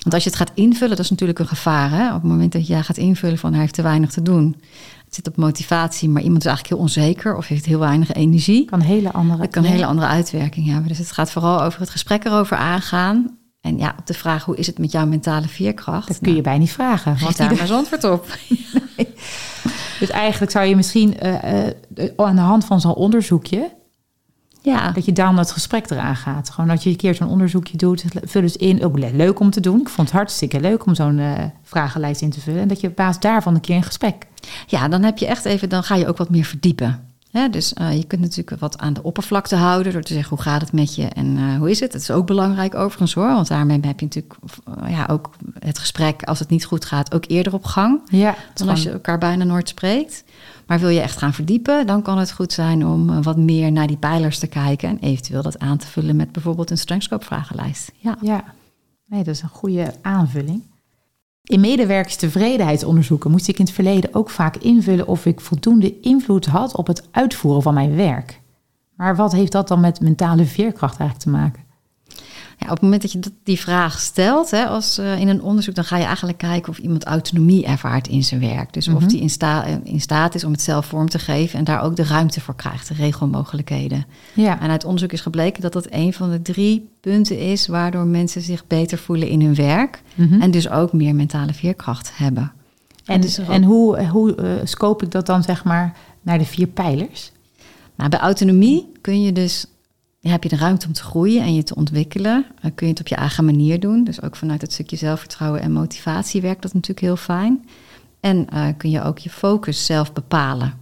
Want 0.08 0.20
als 0.20 0.32
je 0.32 0.38
het 0.38 0.48
gaat 0.48 0.58
invullen, 0.58 0.96
dat 0.96 1.06
is 1.06 1.10
natuurlijk 1.10 1.39
een 1.39 1.48
gevaar. 1.48 1.89
Hè? 1.89 2.08
Op 2.08 2.22
het 2.22 2.32
moment 2.32 2.52
dat 2.52 2.67
jij 2.67 2.84
gaat 2.84 2.98
invullen 2.98 3.38
van 3.38 3.52
hij 3.52 3.62
heeft 3.62 3.74
te 3.74 3.82
weinig 3.82 4.12
te 4.12 4.22
doen. 4.22 4.56
Het 5.06 5.15
zit 5.15 5.28
op 5.28 5.36
motivatie, 5.36 6.10
maar 6.10 6.22
iemand 6.22 6.41
is 6.41 6.46
eigenlijk 6.46 6.76
heel 6.76 6.84
onzeker 6.84 7.36
of 7.36 7.48
heeft 7.48 7.65
heel 7.65 7.80
weinig 7.80 8.12
energie. 8.12 8.65
Kan 8.65 8.80
een 8.80 8.86
hele 8.86 9.12
andere... 9.12 9.48
Kan 9.48 9.63
een 9.63 9.72
hele 9.72 9.86
andere 9.86 10.08
uitwerking 10.08 10.67
hebben. 10.67 10.88
Dus 10.88 10.98
het 10.98 11.12
gaat 11.12 11.32
vooral 11.32 11.63
over 11.63 11.80
het 11.80 11.89
gesprek 11.89 12.26
erover 12.26 12.58
aangaan. 12.58 13.38
En 13.62 13.78
ja, 13.78 13.96
op 14.00 14.06
de 14.08 14.13
vraag 14.13 14.46
hoe 14.46 14.58
is 14.58 14.67
het 14.67 14.78
met 14.78 14.91
jouw 14.91 15.06
mentale 15.06 15.48
veerkracht? 15.48 16.08
Dat 16.08 16.20
kun 16.22 16.36
je 16.36 16.41
bij 16.41 16.58
niet 16.58 16.72
vragen. 16.72 17.17
Want 17.20 17.38
daar 17.38 17.52
ieder- 17.52 17.67
maar 17.67 17.78
eens 17.78 17.91
antwoord 17.91 18.04
op. 18.04 18.26
Dus 20.00 20.10
eigenlijk 20.10 20.52
zou 20.52 20.65
je 20.65 20.76
misschien 20.76 21.20
eh, 21.20 21.67
eh, 21.67 21.74
aan 22.15 22.36
de 22.36 22.41
hand 22.41 22.65
van 22.65 22.82
zo'n 22.82 22.96
onderzoekje, 22.96 23.72
Ja, 24.62 24.91
dat 24.91 25.06
je 25.06 25.13
dan 25.13 25.38
het 25.38 25.52
gesprek 25.52 25.89
eraan 25.89 26.15
gaat. 26.15 26.50
Gewoon 26.50 26.70
dat 26.70 26.84
je 26.84 26.89
een 26.89 26.96
keer 26.96 27.15
zo'n 27.15 27.28
onderzoekje 27.30 27.78
doet, 27.78 28.04
vul 28.24 28.41
eens 28.41 28.56
in. 28.58 28.84
Ook 28.84 29.00
le- 29.00 29.12
leuk 29.13 29.39
om 29.39 29.50
te 29.50 29.60
doen. 29.60 29.80
Ik 29.82 29.89
vond 29.89 30.08
het 30.08 30.17
hartstikke 30.17 30.60
leuk 30.60 30.86
om 30.86 30.96
zo'n 30.96 31.20
eh, 31.20 31.43
vragenlijst 31.63 32.22
in 32.22 32.30
te 32.30 32.41
vullen. 32.41 32.62
En 32.62 32.67
dat 32.67 32.82
je 32.82 32.88
op 32.88 32.96
basis 32.96 33.22
daarvan 33.22 33.56
een 33.56 33.62
keer 33.62 33.76
in 33.76 33.84
gesprek. 33.84 34.28
Ja, 34.67 34.88
dan 34.88 35.04
heb 35.04 35.17
je 35.17 35.28
echt 35.28 35.46
even, 35.46 35.70
dan 35.70 35.84
ga 35.84 35.96
je 35.96 36.08
ook 36.08 36.17
wat 36.17 36.30
meer 36.30 36.43
verdiepen. 36.46 37.02
Hè, 37.32 37.50
dus 37.50 37.74
eh, 37.74 37.98
je 37.98 38.04
kunt 38.04 38.22
natuurlijk 38.22 38.60
wat 38.60 38.78
aan 38.78 38.93
de 38.93 39.04
oppervlakte 39.04 39.56
houden 39.56 39.93
door 39.93 40.02
te 40.02 40.13
zeggen 40.13 40.30
hoe 40.36 40.46
gaat 40.46 40.62
het 40.62 40.72
met 40.72 40.96
je 40.96 41.04
en 41.06 41.38
eh, 41.38 41.58
hoe 41.58 41.70
is 41.70 41.80
het. 41.80 41.91
Dat 41.91 42.02
is 42.02 42.12
ook 42.12 42.26
belangrijk 42.28 42.76
overigens 42.76 43.13
hoor, 43.13 43.28
want 43.34 43.48
daarmee 43.48 43.80
heb 43.82 44.00
je 44.00 44.06
natuurlijk 44.06 44.36
ja, 44.88 45.06
ook 45.12 45.30
het 45.60 45.80
gesprek 45.80 46.24
als 46.24 46.39
het 46.39 46.50
niet 46.50 46.65
goed 46.65 46.86
gaat 46.86 47.13
ook 47.13 47.24
eerder 47.28 47.54
op 47.54 47.65
gang 47.65 48.02
Ja, 48.10 48.36
dan 48.54 48.70
als 48.70 48.84
je 48.84 48.91
elkaar 48.91 49.17
bijna 49.17 49.43
nooit 49.43 49.70
spreekt. 49.70 50.24
Maar 50.67 50.80
wil 50.80 50.89
je 50.89 51.01
echt 51.01 51.17
gaan 51.17 51.34
verdiepen, 51.34 51.88
dan 51.88 52.01
kan 52.01 52.17
het 52.17 52.32
goed 52.32 52.53
zijn 52.53 52.86
om 52.86 53.10
eh, 53.10 53.23
wat 53.23 53.38
meer 53.38 53.71
naar 53.71 53.88
die 53.88 53.97
pijlers 53.97 54.39
te 54.39 54.47
kijken 54.47 54.89
en 54.89 54.99
eventueel 54.99 55.41
dat 55.41 55.60
aan 55.60 55.77
te 55.77 55.88
vullen 55.88 56.15
met 56.15 56.32
bijvoorbeeld 56.32 56.69
een 56.69 56.77
Strengthscope 56.77 57.25
vragenlijst. 57.25 57.91
Ja. 57.97 58.17
Ja, 58.21 58.43
nee, 59.06 59.23
dat 59.23 59.36
is 59.36 59.41
een 59.41 59.49
goede 59.49 59.93
aanvulling. 60.01 60.62
In 61.43 61.60
medewerkerstevredenheidsonderzoeken 61.60 63.32
moest 63.32 63.47
ik 63.47 63.60
in 63.60 63.65
het 63.65 63.73
verleden 63.73 64.13
ook 64.13 64.30
vaak 64.30 64.56
invullen 64.56 65.08
of 65.08 65.25
ik 65.25 65.39
voldoende 65.41 65.99
invloed 65.99 66.45
had 66.45 66.75
op 66.75 66.88
het 66.88 67.08
uitvoeren 67.12 67.62
van 67.62 67.73
mijn 67.73 67.95
werk. 67.95 68.41
Maar 68.95 69.15
wat 69.15 69.32
heeft 69.32 69.51
dat 69.51 69.67
dan 69.67 69.80
met 69.80 70.01
mentale 70.01 70.45
veerkracht 70.45 70.99
eigenlijk 70.99 71.30
te 71.30 71.30
maken? 71.30 71.66
Ja, 72.60 72.65
op 72.65 72.72
het 72.74 72.82
moment 72.82 73.02
dat 73.02 73.12
je 73.12 73.20
die 73.43 73.60
vraag 73.60 74.00
stelt 74.00 74.52
hè, 74.52 74.65
als, 74.65 74.98
eh, 74.98 75.20
in 75.20 75.28
een 75.28 75.41
onderzoek, 75.41 75.76
dan 75.76 75.84
ga 75.84 75.98
je 75.98 76.04
eigenlijk 76.06 76.38
kijken 76.38 76.70
of 76.70 76.78
iemand 76.78 77.04
autonomie 77.04 77.65
ervaart 77.65 78.08
in 78.08 78.24
zijn 78.24 78.41
werk. 78.41 78.74
Dus 78.74 78.88
of 78.88 79.00
Mhm. 79.00 79.08
die 79.08 79.22
in, 79.22 79.30
sta- 79.30 79.65
eh, 79.65 79.76
in 79.84 80.02
staat 80.02 80.36
is 80.36 80.43
om 80.43 80.52
het 80.52 80.62
zelf 80.62 80.86
vorm 80.86 81.10
te 81.10 81.20
geven 81.20 81.60
en 81.60 81.65
daar 81.65 81.82
ook 81.82 81.96
de 81.96 82.04
ruimte 82.04 82.41
voor 82.41 82.56
krijgt, 82.56 82.88
de 82.88 82.93
regelmogelijkheden. 82.93 84.06
Ja, 84.34 84.60
En 84.62 84.70
uit 84.70 84.86
onderzoek 84.86 85.12
is 85.12 85.22
gebleken 85.22 85.62
dat 85.62 85.74
dat 85.74 85.88
een 85.89 86.13
van 86.13 86.30
de 86.32 86.41
drie 86.41 86.89
punten 87.02 87.39
is 87.39 87.67
waardoor 87.67 88.06
mensen 88.06 88.41
zich 88.41 88.67
beter 88.67 88.98
voelen 88.98 89.28
in 89.30 89.41
hun 89.41 89.56
werk 89.56 90.02
Mhm. 90.15 90.41
en 90.41 90.52
dus 90.52 90.70
ook 90.70 90.93
meer 90.93 91.15
mentale 91.15 91.54
veerkracht 91.54 92.12
hebben. 92.17 92.52
en, 93.06 93.22
dus 93.22 93.38
en 93.38 93.63
hoe, 93.63 94.04
hoe 94.06 94.36
eh, 94.36 94.52
scope 94.63 95.06
ik 95.06 95.12
dat 95.12 95.26
dan 95.26 95.43
zeg 95.43 95.63
maar 95.63 95.96
naar 96.22 96.38
de 96.38 96.46
vier 96.46 96.67
pijlers? 96.67 97.32
Nou, 97.96 98.10
bij 98.10 98.20
autonomie 98.20 98.91
kun 99.02 99.22
je 99.22 99.32
dus, 99.32 99.65
ja, 100.27 100.33
heb 100.33 100.43
je 100.43 100.49
de 100.49 100.55
ruimte 100.55 100.87
om 100.87 100.93
te 100.93 101.03
groeien 101.03 101.41
en 101.41 101.55
je 101.55 101.63
te 101.63 101.75
ontwikkelen. 101.75 102.45
Dan 102.61 102.75
kun 102.75 102.87
je 102.87 102.91
het 102.91 103.01
op 103.01 103.07
je 103.07 103.15
eigen 103.15 103.45
manier 103.45 103.79
doen. 103.79 104.03
Dus 104.03 104.21
ook 104.21 104.35
vanuit 104.35 104.61
het 104.61 104.73
stukje 104.73 104.95
zelfvertrouwen 104.95 105.61
en 105.61 105.71
motivatie 105.71 106.41
werkt 106.41 106.61
dat 106.61 106.73
natuurlijk 106.73 107.05
heel 107.05 107.15
fijn. 107.15 107.65
En 108.19 108.49
eh, 108.49 108.67
kun 108.77 108.89
je 108.89 109.03
ook 109.03 109.17
je 109.17 109.29
focus 109.29 109.85
zelf 109.85 110.13
bepalen. 110.13 110.73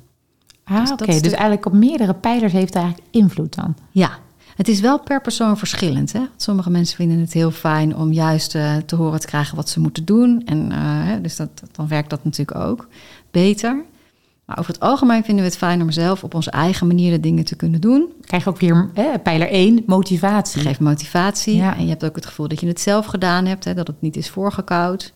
Ah, 0.64 0.80
Dus 0.80 0.92
oké. 0.92 1.06
Dus 1.06 1.32
eigenlijk 1.32 1.66
op 1.66 1.74
meerdere 1.74 2.14
pijlers 2.14 2.54
heeft 2.54 2.74
het 2.74 2.84
eigenlijk 2.84 3.08
invloed 3.12 3.56
dan. 3.56 3.76
Ja, 3.92 4.20
het 4.56 4.68
is 4.68 4.80
wel 4.80 5.00
per 5.00 5.22
persoon 5.22 5.58
verschillend. 5.58 6.14
Hè? 6.14 6.20
Want 6.20 6.42
Sommige 6.42 6.70
mensen 6.70 6.96
vinden 6.96 7.20
het 7.20 7.34
heel 7.34 7.52
fijn 7.52 7.96
om 7.96 8.14
juist 8.14 8.56
eh, 8.56 8.76
te 8.76 8.96
horen 8.96 9.20
te 9.20 9.28
krijgen 9.28 9.56
wat 9.56 9.70
ze 9.70 9.80
moeten 9.80 10.06
doen. 10.06 10.42
En 10.46 10.72
eh, 10.72 11.22
dus 11.22 11.36
dat, 11.36 11.50
dan 11.72 11.88
werkt 11.88 12.10
dat 12.10 12.24
natuurlijk 12.24 12.58
ook 12.58 12.88
beter. 13.32 13.84
Maar 14.46 14.60
over 14.60 14.74
het 14.74 14.82
algemeen 14.82 15.24
vinden 15.24 15.44
we 15.44 15.50
het 15.50 15.60
fijn 15.60 15.82
om 15.82 15.92
zelf 15.92 16.24
op 16.24 16.34
onze 16.34 16.52
eigen 16.52 16.88
manier 16.88 17.12
de 17.12 17.20
dingen 17.20 17.46
te 17.46 17.56
kunnen 17.56 17.82
doen. 17.82 18.14
Krijg 18.22 18.44
je 18.44 18.50
ook 18.50 18.60
weer 18.60 18.90
eh, 18.94 19.06
pijler 19.24 19.50
1, 19.50 19.84
motivatie. 19.86 20.60
Het 20.60 20.68
geeft 20.68 20.80
motivatie. 20.80 21.56
Ja. 21.56 21.76
En 21.76 21.84
je 21.84 21.90
hebt 21.90 22.06
ook 22.06 22.16
het 22.16 22.26
gevoel 22.26 22.48
dat 22.48 22.60
je 22.60 22.68
het 22.68 22.82
zelf 22.82 23.06
gedaan 23.06 23.46
hebt, 23.46 23.64
hè, 23.64 23.74
dat 23.74 23.88
het 23.88 24.02
niet 24.02 24.18
is 24.18 24.30
voorgekoud. 24.30 25.14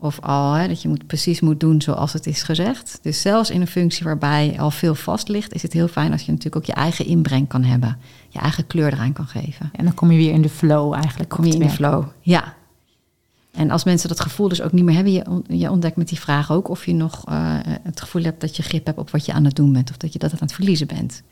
Of 0.00 0.20
al 0.20 0.52
hè, 0.52 0.68
dat 0.68 0.82
je 0.82 0.88
moet, 0.88 1.06
precies 1.06 1.40
moet 1.40 1.60
doen 1.60 1.82
zoals 1.82 2.12
het 2.12 2.26
is 2.26 2.42
gezegd. 2.42 2.98
Dus 3.02 3.20
zelfs 3.20 3.50
in 3.50 3.60
een 3.60 3.66
functie 3.66 4.04
waarbij 4.04 4.56
al 4.58 4.70
veel 4.70 4.94
vast 4.94 5.28
ligt, 5.28 5.54
is 5.54 5.62
het 5.62 5.72
heel 5.72 5.88
fijn 5.88 6.12
als 6.12 6.20
je 6.22 6.30
natuurlijk 6.30 6.56
ook 6.56 6.64
je 6.64 6.80
eigen 6.80 7.06
inbreng 7.06 7.48
kan 7.48 7.64
hebben. 7.64 7.98
Je 8.28 8.38
eigen 8.38 8.66
kleur 8.66 8.92
eraan 8.92 9.12
kan 9.12 9.26
geven. 9.26 9.70
En 9.72 9.84
dan 9.84 9.94
kom 9.94 10.10
je 10.10 10.18
weer 10.18 10.32
in 10.32 10.42
de 10.42 10.48
flow 10.48 10.94
eigenlijk. 10.94 11.28
Kom 11.28 11.44
je 11.44 11.52
in 11.52 11.58
de 11.58 11.70
flow. 11.70 12.04
Ja. 12.20 12.56
En 13.58 13.70
als 13.70 13.84
mensen 13.84 14.08
dat 14.08 14.20
gevoel 14.20 14.48
dus 14.48 14.62
ook 14.62 14.72
niet 14.72 14.84
meer 14.84 14.94
hebben, 14.94 15.12
je, 15.12 15.42
je 15.46 15.70
ontdekt 15.70 15.96
met 15.96 16.08
die 16.08 16.20
vraag 16.20 16.52
ook 16.52 16.68
of 16.68 16.86
je 16.86 16.94
nog 16.94 17.24
eh, 17.24 17.56
het 17.82 18.00
gevoel 18.00 18.22
hebt 18.22 18.40
dat 18.40 18.56
je 18.56 18.62
grip 18.62 18.86
hebt 18.86 18.98
op 18.98 19.10
wat 19.10 19.26
je 19.26 19.32
aan 19.32 19.44
het 19.44 19.56
doen 19.56 19.72
bent. 19.72 19.90
Of 19.90 19.96
dat 19.96 20.12
je 20.12 20.18
dat 20.18 20.32
aan 20.32 20.38
het 20.40 20.52
verliezen 20.52 20.86
bent. 20.86 21.22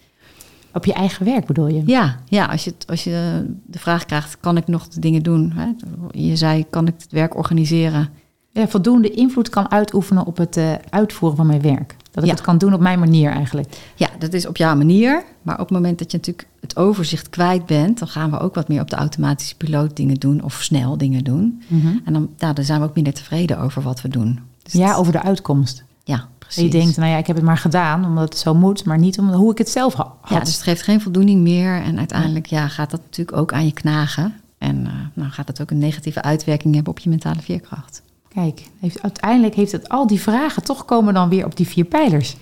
Op 0.73 0.85
je 0.85 0.93
eigen 0.93 1.25
werk 1.25 1.47
bedoel 1.47 1.69
je? 1.69 1.83
Ja, 1.87 2.17
ja 2.29 2.47
als, 2.47 2.65
je, 2.65 2.75
als 2.87 3.05
je 3.05 3.47
de 3.67 3.79
vraag 3.79 4.05
krijgt, 4.05 4.41
kan 4.41 4.57
ik 4.57 4.67
nog 4.67 4.89
de 4.89 5.01
dingen 5.01 5.23
doen? 5.23 5.53
Hè? 5.55 5.71
Je 6.11 6.37
zei, 6.37 6.65
kan 6.71 6.87
ik 6.87 6.95
het 6.99 7.12
werk 7.12 7.37
organiseren? 7.37 8.09
Ja, 8.53 8.69
voldoende 8.69 9.11
invloed 9.11 9.49
kan 9.49 9.71
uitoefenen 9.71 10.27
op 10.27 10.37
het 10.37 10.57
eh, 10.57 10.73
uitvoeren 10.91 11.37
van 11.37 11.47
mijn 11.47 11.62
werk. 11.62 11.97
Dat 12.16 12.24
ik 12.24 12.31
Ja. 12.31 12.37
het 12.37 12.46
kan 12.46 12.59
doen 12.59 12.72
op 12.74 12.81
mijn 12.81 12.98
manier 12.98 13.31
eigenlijk. 13.31 13.76
Ja, 13.94 14.09
dat 14.18 14.33
is 14.33 14.46
op 14.46 14.57
jouw 14.57 14.76
manier. 14.76 15.24
Maar 15.42 15.55
op 15.55 15.61
het 15.61 15.70
moment 15.70 15.98
dat 15.98 16.11
je 16.11 16.16
natuurlijk 16.16 16.48
het 16.61 16.76
overzicht 16.76 17.29
kwijt 17.31 17.66
bent, 17.66 17.98
dan 17.98 18.09
gaan 18.09 18.31
we 18.31 18.38
ook 18.38 18.55
wat 18.55 18.68
meer 18.68 18.81
op 18.81 18.90
de 18.90 18.96
automatische 18.96 19.57
piloot 19.57 19.96
dingen 19.96 20.14
doen 20.14 20.42
of 20.42 20.62
snel 20.62 20.96
dingen 20.98 21.24
doen. 21.24 21.62
En 22.05 22.12
dan, 22.12 22.29
dan 22.37 22.64
zijn 22.64 22.81
we 22.81 22.87
ook 22.87 22.94
minder 22.94 23.12
tevreden 23.12 23.59
over 23.59 23.83
wat 23.83 24.00
we 24.02 24.09
doen. 24.09 24.40
Dus 24.62 24.72
Ja, 24.72 24.94
over 24.94 25.12
de 25.12 25.22
uitkomst. 25.22 25.85
ja, 26.05 26.29
precies. 26.38 26.62
je 26.62 26.70
denkt, 26.70 26.96
nou 26.96 27.11
ja, 27.11 27.16
ik 27.16 27.26
heb 27.26 27.37
het 27.37 27.44
maar 27.44 27.59
gedaan 27.59 28.05
omdat 28.05 28.29
het 28.29 28.38
zo 28.38 28.55
moet, 28.55 28.85
maar 28.85 28.98
niet 28.98 29.18
om 29.18 29.29
hoe 29.33 29.50
ik 29.52 29.59
het 29.59 29.68
zelf 29.68 29.94
ha- 29.94 30.12
had. 30.20 30.31
Ja, 30.38 30.44
dus 30.44 30.52
het 30.55 30.62
geeft 30.62 30.83
geen 30.83 31.00
voldoening 31.00 31.40
meer. 31.42 31.83
En 31.83 31.98
uiteindelijk 31.98 32.46
ja, 32.46 32.68
gaat 32.68 32.90
dat 32.90 33.00
natuurlijk 33.05 33.37
ook 33.37 33.52
aan 33.52 33.64
je 33.66 33.72
knagen. 33.72 34.35
En 34.59 34.87
eh, 34.87 34.92
nou 35.14 35.31
gaat 35.31 35.46
dat 35.46 35.61
ook 35.61 35.70
een 35.70 35.79
negatieve 35.79 36.22
uitwerking 36.22 36.74
hebben 36.74 36.92
op 36.92 36.98
je 36.98 37.09
mentale 37.11 37.40
veerkracht. 37.40 38.02
Kijk, 38.37 38.62
heeft, 38.81 39.03
uiteindelijk 39.03 39.55
heeft 39.55 39.72
het 39.72 39.88
al 39.88 40.07
die 40.07 40.20
vragen 40.20 40.64
toch 40.64 40.85
komen 40.85 41.14
dan 41.14 41.29
weer 41.29 41.44
op 41.44 41.57
die 41.57 41.66
vier 41.66 41.85
pijlers. 41.85 42.37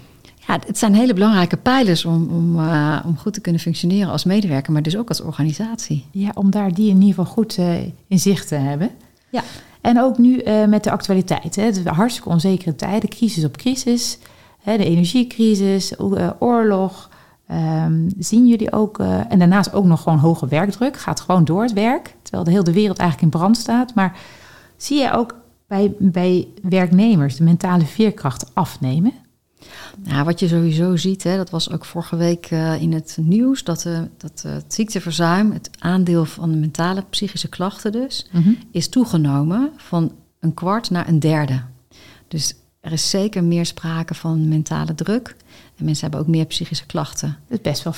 Ja, 0.47 0.59
het 0.67 0.79
zijn 0.79 0.95
hele 0.95 1.15
belangrijke 1.15 1.57
pijlers 1.57 2.05
om, 2.05 2.29
om, 2.29 2.59
eh, 2.59 2.99
om 3.05 3.17
goed 3.17 3.33
te 3.33 3.41
kunnen 3.41 3.61
functioneren 3.61 4.13
als 4.13 4.25
medewerker, 4.25 4.73
maar 4.73 4.83
dus 4.83 4.97
ook 4.97 5.09
als 5.09 5.21
organisatie. 5.21 6.07
Ja, 6.11 6.31
om 6.35 6.51
daar 6.51 6.75
die 6.75 6.89
in 6.89 7.01
ieder 7.01 7.09
geval 7.09 7.33
goed 7.33 7.59
eh, 7.59 7.83
in 8.07 8.19
zicht 8.19 8.49
te 8.49 8.55
hebben. 8.55 8.91
Ja. 9.31 9.43
En 9.81 10.01
ook 10.01 10.19
nu 10.19 10.39
eh, 10.39 10.65
met 10.65 10.85
de 10.85 10.91
actualiteit. 10.91 11.57
Hè. 11.57 11.63
Het 11.63 11.77
is 11.77 11.85
hartstikke 11.85 12.29
onzekere 12.29 12.75
tijden, 12.75 13.09
crisis 13.09 13.45
op 13.45 13.57
crisis. 13.57 14.19
Hè, 14.63 14.77
de 14.77 14.85
energiecrisis, 14.85 15.93
oorlog. 16.39 17.11
Ehm, 17.47 18.09
zien 18.19 18.47
jullie 18.47 18.73
ook, 18.73 18.99
en 19.29 19.39
daarnaast 19.39 19.73
ook 19.73 19.85
nog 19.85 20.03
gewoon 20.03 20.19
hoge 20.19 20.47
werkdruk. 20.47 20.97
Gaat 20.97 21.21
gewoon 21.21 21.45
door 21.45 21.63
het 21.63 21.73
werk, 21.73 22.15
terwijl 22.23 22.45
de 22.45 22.51
hele 22.51 22.73
wereld 22.73 22.99
eigenlijk 22.99 23.33
in 23.33 23.39
brand 23.39 23.57
staat. 23.57 23.95
Maar 23.95 24.17
zie 24.77 24.99
je 24.99 25.13
ook 25.13 25.43
bij, 25.75 25.95
bij 25.99 26.49
werknemers 26.63 27.37
de 27.37 27.45
mentale 27.45 27.87
veerkracht 27.87 28.55
afnemen? 28.55 29.13
Nou, 29.99 30.25
wat 30.25 30.41
je 30.41 30.49
sowieso 30.49 30.97
ziet, 30.97 31.23
hè, 31.23 31.37
dat 31.37 31.51
was 31.51 31.71
ook 31.71 31.85
vorige 31.85 32.17
week 32.17 32.47
eh, 32.47 32.83
in 32.83 32.93
het 32.93 33.19
nieuws, 33.21 33.65
dat, 33.65 33.85
eh, 33.85 34.01
dat 34.17 34.43
eh, 34.47 34.53
het 34.53 34.75
ziekteverzuim, 34.75 35.53
het 35.53 35.71
aandeel 35.79 36.25
van 36.25 36.51
de 36.51 36.57
mentale 36.57 37.05
psychische 37.11 37.49
klachten 37.49 37.93
dus, 37.93 38.31
is 38.71 38.89
toegenomen 38.89 39.73
van 39.77 40.13
een 40.41 40.55
kwart 40.55 40.91
naar 40.91 41.09
een 41.09 41.21
derde. 41.21 41.63
Dus 42.29 42.55
er 42.81 42.93
is 42.93 43.11
zeker 43.11 43.45
meer 43.45 43.67
sprake 43.67 44.15
van 44.15 44.49
mentale 44.49 44.95
druk. 44.95 45.37
En 45.77 45.85
mensen 45.85 46.03
hebben 46.03 46.21
ook 46.21 46.35
meer 46.35 46.47
psychische 46.47 46.87
klachten. 46.87 47.39
Dat 47.49 47.59
is 47.59 47.71
best 47.71 47.83
wel 47.83 47.95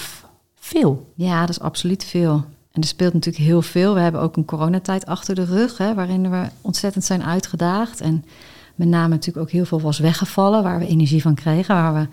veel. 0.54 1.12
Ja, 1.14 1.40
dat 1.40 1.48
is 1.48 1.60
absoluut 1.60 2.04
veel. 2.04 2.44
En 2.76 2.82
er 2.82 2.88
speelt 2.88 3.12
natuurlijk 3.12 3.44
heel 3.44 3.62
veel. 3.62 3.94
We 3.94 4.00
hebben 4.00 4.20
ook 4.20 4.36
een 4.36 4.44
coronatijd 4.44 5.06
achter 5.06 5.34
de 5.34 5.44
rug, 5.44 5.78
hè, 5.78 5.94
waarin 5.94 6.30
we 6.30 6.42
ontzettend 6.60 7.04
zijn 7.04 7.22
uitgedaagd. 7.22 8.00
En 8.00 8.24
met 8.74 8.88
name 8.88 9.08
natuurlijk 9.08 9.46
ook 9.46 9.50
heel 9.52 9.64
veel 9.64 9.80
was 9.80 9.98
weggevallen, 9.98 10.62
waar 10.62 10.78
we 10.78 10.86
energie 10.86 11.22
van 11.22 11.34
kregen, 11.34 11.74
waar 11.74 11.94
we 11.94 12.08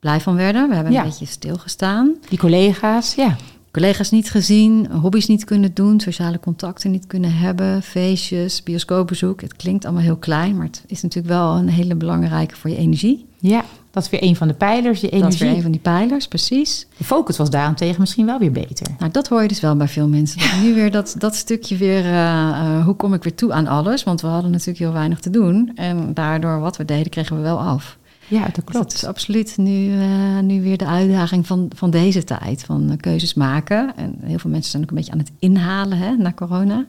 blij 0.00 0.20
van 0.20 0.36
werden. 0.36 0.68
We 0.68 0.74
hebben 0.74 0.92
Ja. 0.92 1.02
een 1.02 1.08
beetje 1.08 1.26
stilgestaan. 1.26 2.14
Die 2.28 2.38
collega's, 2.38 3.14
ja. 3.14 3.36
Collega's 3.72 4.10
niet 4.10 4.30
gezien, 4.30 4.90
hobby's 4.90 5.26
niet 5.26 5.44
kunnen 5.44 5.74
doen, 5.74 6.00
sociale 6.00 6.40
contacten 6.40 6.90
niet 6.90 7.06
kunnen 7.06 7.32
hebben, 7.32 7.82
feestjes, 7.82 8.62
bioscoopbezoek. 8.62 9.40
Het 9.40 9.56
klinkt 9.56 9.84
allemaal 9.84 10.02
heel 10.02 10.16
klein, 10.16 10.56
maar 10.56 10.66
het 10.66 10.84
is 10.86 11.02
natuurlijk 11.02 11.34
wel 11.34 11.56
een 11.56 11.68
hele 11.68 11.94
belangrijke 11.94 12.56
voor 12.56 12.70
je 12.70 12.76
energie. 12.76 13.26
Ja, 13.38 13.64
dat 13.90 14.02
is 14.02 14.10
weer 14.10 14.22
een 14.22 14.36
van 14.36 14.48
de 14.48 14.54
pijlers, 14.54 15.00
je 15.00 15.06
Dat 15.06 15.14
is 15.14 15.20
energie. 15.20 15.46
weer 15.46 15.56
een 15.56 15.62
van 15.62 15.70
die 15.70 15.80
pijlers, 15.80 16.28
precies. 16.28 16.86
De 16.96 17.04
focus 17.04 17.36
was 17.36 17.50
daarentegen 17.50 18.00
misschien 18.00 18.26
wel 18.26 18.38
weer 18.38 18.52
beter. 18.52 18.86
Nou, 18.98 19.10
dat 19.12 19.28
hoor 19.28 19.42
je 19.42 19.48
dus 19.48 19.60
wel 19.60 19.76
bij 19.76 19.88
veel 19.88 20.08
mensen. 20.08 20.40
Nu 20.62 20.74
weer 20.74 20.90
dat, 20.90 21.14
dat 21.18 21.34
stukje 21.34 21.76
weer, 21.76 22.04
eh, 22.04 22.48
eh, 22.48 22.84
hoe 22.84 22.94
kom 22.94 23.14
ik 23.14 23.22
weer 23.22 23.34
toe 23.34 23.52
aan 23.52 23.66
alles? 23.66 24.04
Want 24.04 24.20
we 24.20 24.26
hadden 24.26 24.50
natuurlijk 24.50 24.78
heel 24.78 24.92
weinig 24.92 25.20
te 25.20 25.30
doen. 25.30 25.72
En 25.74 26.14
daardoor 26.14 26.60
wat 26.60 26.76
we 26.76 26.84
deden, 26.84 27.10
kregen 27.10 27.36
we 27.36 27.42
wel 27.42 27.60
af. 27.60 27.98
Ja, 28.30 28.44
dat 28.44 28.54
Dus 28.54 28.64
klopt. 28.64 28.72
dat 28.90 28.92
is 28.92 29.04
absoluut 29.04 29.56
nu, 29.56 29.92
eh, 30.00 30.38
nu 30.42 30.62
weer 30.62 30.76
de 30.76 30.86
uitdaging 30.86 31.46
van, 31.46 31.70
van 31.74 31.90
deze 31.90 32.24
tijd. 32.24 32.62
Van 32.64 32.90
eh, 32.90 32.96
keuzes 32.96 33.34
maken. 33.34 33.92
En 33.96 34.14
heel 34.22 34.38
veel 34.38 34.50
mensen 34.50 34.70
zijn 34.70 34.82
ook 34.82 34.88
een 34.90 34.96
beetje 34.96 35.12
aan 35.12 35.18
het 35.18 35.30
inhalen 35.38 35.98
hè, 35.98 36.16
na 36.16 36.32
corona. 36.32 36.84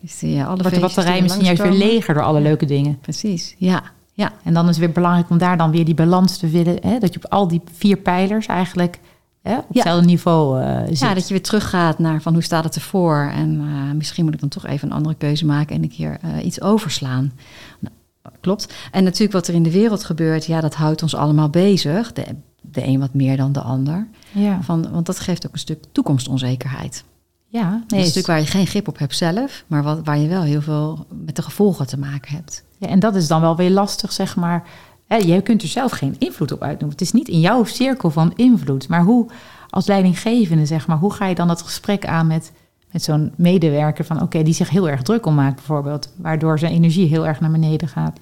Dus 0.00 0.18
die, 0.18 0.36
eh, 0.38 0.46
alle 0.48 0.62
Wordt 0.62 0.74
de 0.74 0.80
batterij 0.80 1.22
misschien 1.22 1.44
juist 1.44 1.62
weer 1.62 1.72
leger 1.72 2.14
door 2.14 2.22
alle 2.22 2.40
leuke 2.40 2.64
dingen. 2.66 2.98
Precies, 3.00 3.54
ja. 3.58 3.82
ja. 4.12 4.32
En 4.44 4.54
dan 4.54 4.62
is 4.64 4.68
het 4.70 4.78
weer 4.78 4.92
belangrijk 4.92 5.30
om 5.30 5.38
daar 5.38 5.56
dan 5.56 5.70
weer 5.70 5.84
die 5.84 5.94
balans 5.94 6.36
te 6.38 6.48
vinden. 6.48 6.76
Hè? 6.82 6.98
Dat 6.98 7.14
je 7.14 7.20
op 7.24 7.30
al 7.32 7.48
die 7.48 7.60
vier 7.72 7.96
pijlers 7.96 8.46
eigenlijk 8.46 8.98
hè, 9.42 9.56
op 9.56 9.64
Ja. 9.68 9.74
hetzelfde 9.74 10.06
niveau 10.06 10.62
zit. 10.86 10.98
Ja, 10.98 11.14
dat 11.14 11.28
je 11.28 11.34
weer 11.34 11.42
teruggaat 11.42 11.98
naar 11.98 12.22
van 12.22 12.32
hoe 12.32 12.42
staat 12.42 12.64
het 12.64 12.74
ervoor. 12.74 13.30
En 13.34 13.62
misschien 13.96 14.24
moet 14.24 14.34
ik 14.34 14.40
dan 14.40 14.48
toch 14.48 14.66
even 14.66 14.88
een 14.90 14.96
andere 14.96 15.14
keuze 15.14 15.46
maken 15.46 15.76
en 15.76 15.82
een 15.82 15.88
keer 15.88 16.18
iets 16.42 16.60
overslaan. 16.60 17.32
Nou, 17.80 17.94
klopt. 18.42 18.72
En 18.90 19.04
natuurlijk 19.04 19.32
wat 19.32 19.48
er 19.48 19.54
in 19.54 19.62
de 19.62 19.70
wereld 19.72 20.04
gebeurt, 20.04 20.44
ja, 20.44 20.60
dat 20.60 20.74
houdt 20.74 21.02
ons 21.02 21.14
allemaal 21.14 21.48
bezig. 21.50 22.12
De, 22.12 22.24
de 22.60 22.86
een 22.86 23.00
wat 23.00 23.14
meer 23.14 23.36
dan 23.36 23.52
de 23.52 23.60
ander. 23.60 24.08
ja. 24.32 24.62
Van, 24.62 24.90
want 24.90 25.06
dat 25.06 25.20
geeft 25.20 25.46
ook 25.46 25.52
een 25.52 25.58
stuk 25.58 25.84
toekomstonzekerheid. 25.92 27.04
ja. 27.46 27.70
dat 27.70 27.90
Nee, 27.90 28.00
is 28.00 28.06
een 28.06 28.12
stuk 28.12 28.26
waar 28.26 28.40
je 28.40 28.46
geen 28.46 28.66
grip 28.66 28.88
op 28.88 28.98
hebt 28.98 29.16
zelf, 29.16 29.64
maar 29.66 29.82
wat, 29.82 30.00
waar 30.04 30.18
je 30.18 30.28
wel 30.28 30.42
heel 30.42 30.62
veel 30.62 31.06
met 31.24 31.36
de 31.36 31.42
gevolgen 31.42 31.86
te 31.86 31.98
maken 31.98 32.34
hebt. 32.34 32.64
ja, 32.78 32.88
en 32.88 33.00
dat 33.00 33.14
is 33.14 33.28
dan 33.28 33.40
wel 33.40 33.56
weer 33.56 33.70
lastig, 33.70 34.12
zeg 34.12 34.36
maar. 34.36 34.64
Je 35.26 35.40
kunt 35.42 35.62
er 35.62 35.68
zelf 35.68 35.92
geen 35.92 36.16
invloed 36.18 36.52
op 36.52 36.62
uitnoemen. 36.62 36.90
Het 36.90 37.00
is 37.00 37.12
niet 37.12 37.28
in 37.28 37.40
jouw 37.40 37.64
cirkel 37.64 38.10
van 38.10 38.32
invloed. 38.36 38.88
Maar 38.88 39.02
hoe, 39.02 39.26
als 39.70 39.86
leidinggevende, 39.86 40.66
zeg 40.66 40.86
maar, 40.86 40.98
hoe 40.98 41.12
ga 41.12 41.26
je 41.26 41.34
dan 41.34 41.48
dat 41.48 41.62
gesprek 41.62 42.06
aan 42.06 42.26
met, 42.26 42.52
met 42.92 43.02
zo'n 43.02 43.32
medewerker 43.36 44.04
van, 44.04 44.22
oké, 44.22 44.42
die 44.42 44.54
zich 44.54 44.70
heel 44.70 44.88
erg 44.88 45.02
druk 45.02 45.26
om 45.26 45.34
maakt, 45.34 45.54
bijvoorbeeld, 45.54 46.12
waardoor 46.16 46.58
zijn 46.58 46.72
energie 46.72 47.08
heel 47.08 47.26
erg 47.26 47.40
naar 47.40 47.50
beneden 47.50 47.88
gaat. 47.88 48.18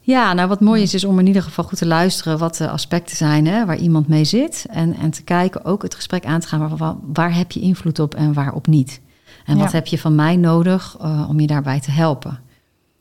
Ja, 0.00 0.32
nou 0.32 0.48
wat 0.48 0.60
mooi 0.60 0.82
is, 0.82 0.94
is 0.94 1.04
om 1.04 1.18
in 1.18 1.26
ieder 1.26 1.42
geval 1.42 1.64
goed 1.64 1.78
te 1.78 1.86
luisteren 1.86 2.38
wat 2.38 2.56
de 2.56 2.68
aspecten 2.70 3.16
zijn 3.16 3.46
hè, 3.46 3.64
waar 3.66 3.76
iemand 3.76 4.08
mee 4.08 4.24
zit. 4.24 4.66
En, 4.70 4.96
en 4.96 5.10
te 5.10 5.22
kijken, 5.22 5.64
ook 5.64 5.82
het 5.82 5.94
gesprek 5.94 6.24
aan 6.26 6.40
te 6.40 6.46
gaan, 6.48 6.76
waar, 6.78 6.94
waar, 7.12 7.34
heb 7.34 7.52
je 7.52 7.60
invloed 7.60 7.98
op 7.98 8.14
en 8.14 8.32
waarop 8.32 8.66
niet. 8.66 9.00
En 9.44 9.56
Ja. 9.56 9.62
wat 9.62 9.72
heb 9.72 9.86
je 9.86 9.98
van 9.98 10.14
mij 10.14 10.36
nodig 10.36 10.96
eh, 11.00 11.26
om 11.28 11.40
je 11.40 11.46
daarbij 11.46 11.80
te 11.80 11.90
helpen? 11.90 12.38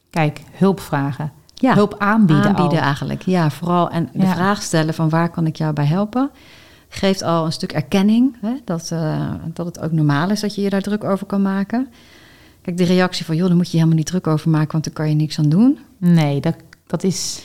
Kijk, 0.09 0.41
hulp 0.51 0.79
vragen. 0.79 1.31
Ja, 1.53 1.73
hulp 1.73 1.95
aanbieden. 1.97 2.45
aanbieden 2.45 2.79
al. 2.79 2.85
eigenlijk. 2.85 3.21
Ja, 3.21 3.49
vooral. 3.49 3.89
En 3.89 4.09
de 4.13 4.19
Ja. 4.25 4.33
vraag 4.33 4.61
stellen 4.61 4.93
van 4.93 5.09
waar 5.09 5.29
kan 5.29 5.45
ik 5.45 5.55
jou 5.55 5.73
bij 5.73 5.85
helpen? 5.85 6.29
Geeft 6.89 7.21
al 7.23 7.45
een 7.45 7.51
stuk 7.51 7.71
erkenning. 7.71 8.35
Hè, 8.41 8.53
dat, 8.65 8.91
eh, 8.91 9.33
dat 9.53 9.65
het 9.65 9.79
ook 9.79 9.91
normaal 9.91 10.29
is 10.29 10.39
dat 10.39 10.55
je 10.55 10.61
je 10.61 10.69
daar 10.69 10.81
druk 10.81 11.03
over 11.03 11.25
kan 11.25 11.41
maken. 11.41 11.87
Kijk, 12.61 12.77
de 12.77 12.83
reactie 12.83 13.25
van, 13.25 13.35
joh, 13.35 13.47
daar 13.47 13.55
moet 13.55 13.65
je 13.65 13.71
je 13.71 13.77
helemaal 13.77 13.97
niet 13.97 14.07
druk 14.07 14.27
over 14.27 14.49
maken, 14.49 14.71
want 14.71 14.83
daar 14.83 14.93
kan 14.93 15.09
je 15.09 15.15
niks 15.15 15.39
aan 15.39 15.49
doen. 15.49 15.79
Nee, 15.97 16.41
dat, 16.41 16.55
dat 16.87 17.03
is. 17.03 17.41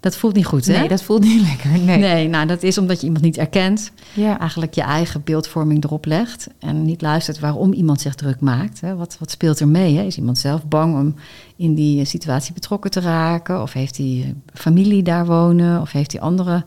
Dat 0.00 0.16
voelt 0.16 0.34
niet 0.34 0.46
goed, 0.46 0.66
hè? 0.66 0.78
Nee, 0.78 0.88
dat 0.88 1.02
voelt 1.02 1.22
niet 1.22 1.42
lekker. 1.50 1.70
Nee. 1.78 1.98
Nee, 1.98 2.28
nou, 2.28 2.46
dat 2.46 2.62
is 2.62 2.78
omdat 2.78 3.00
je 3.00 3.06
iemand 3.06 3.24
niet 3.24 3.36
erkent. 3.38 3.90
Ja. 4.12 4.38
Eigenlijk 4.38 4.74
je 4.74 4.82
eigen 4.82 5.22
beeldvorming 5.24 5.84
erop 5.84 6.04
legt. 6.04 6.48
En 6.58 6.84
niet 6.84 7.02
luistert 7.02 7.38
waarom 7.38 7.72
iemand 7.72 8.00
zich 8.00 8.14
druk 8.14 8.40
maakt. 8.40 8.80
Hè. 8.80 8.96
Wat, 8.96 9.16
wat 9.18 9.30
speelt 9.30 9.60
er 9.60 9.68
mee? 9.68 9.96
Hè? 9.96 10.02
Is 10.02 10.16
iemand 10.16 10.38
zelf 10.38 10.66
bang 10.66 10.94
om 10.98 11.14
in 11.56 11.74
die 11.74 12.04
situatie 12.04 12.54
betrokken 12.54 12.90
te 12.90 13.00
raken? 13.00 13.62
Of 13.62 13.72
heeft 13.72 13.96
hij 13.96 14.34
familie 14.52 15.02
daar 15.02 15.26
wonen? 15.26 15.80
Of 15.80 15.92
heeft 15.92 16.12
hij 16.12 16.20
andere 16.20 16.64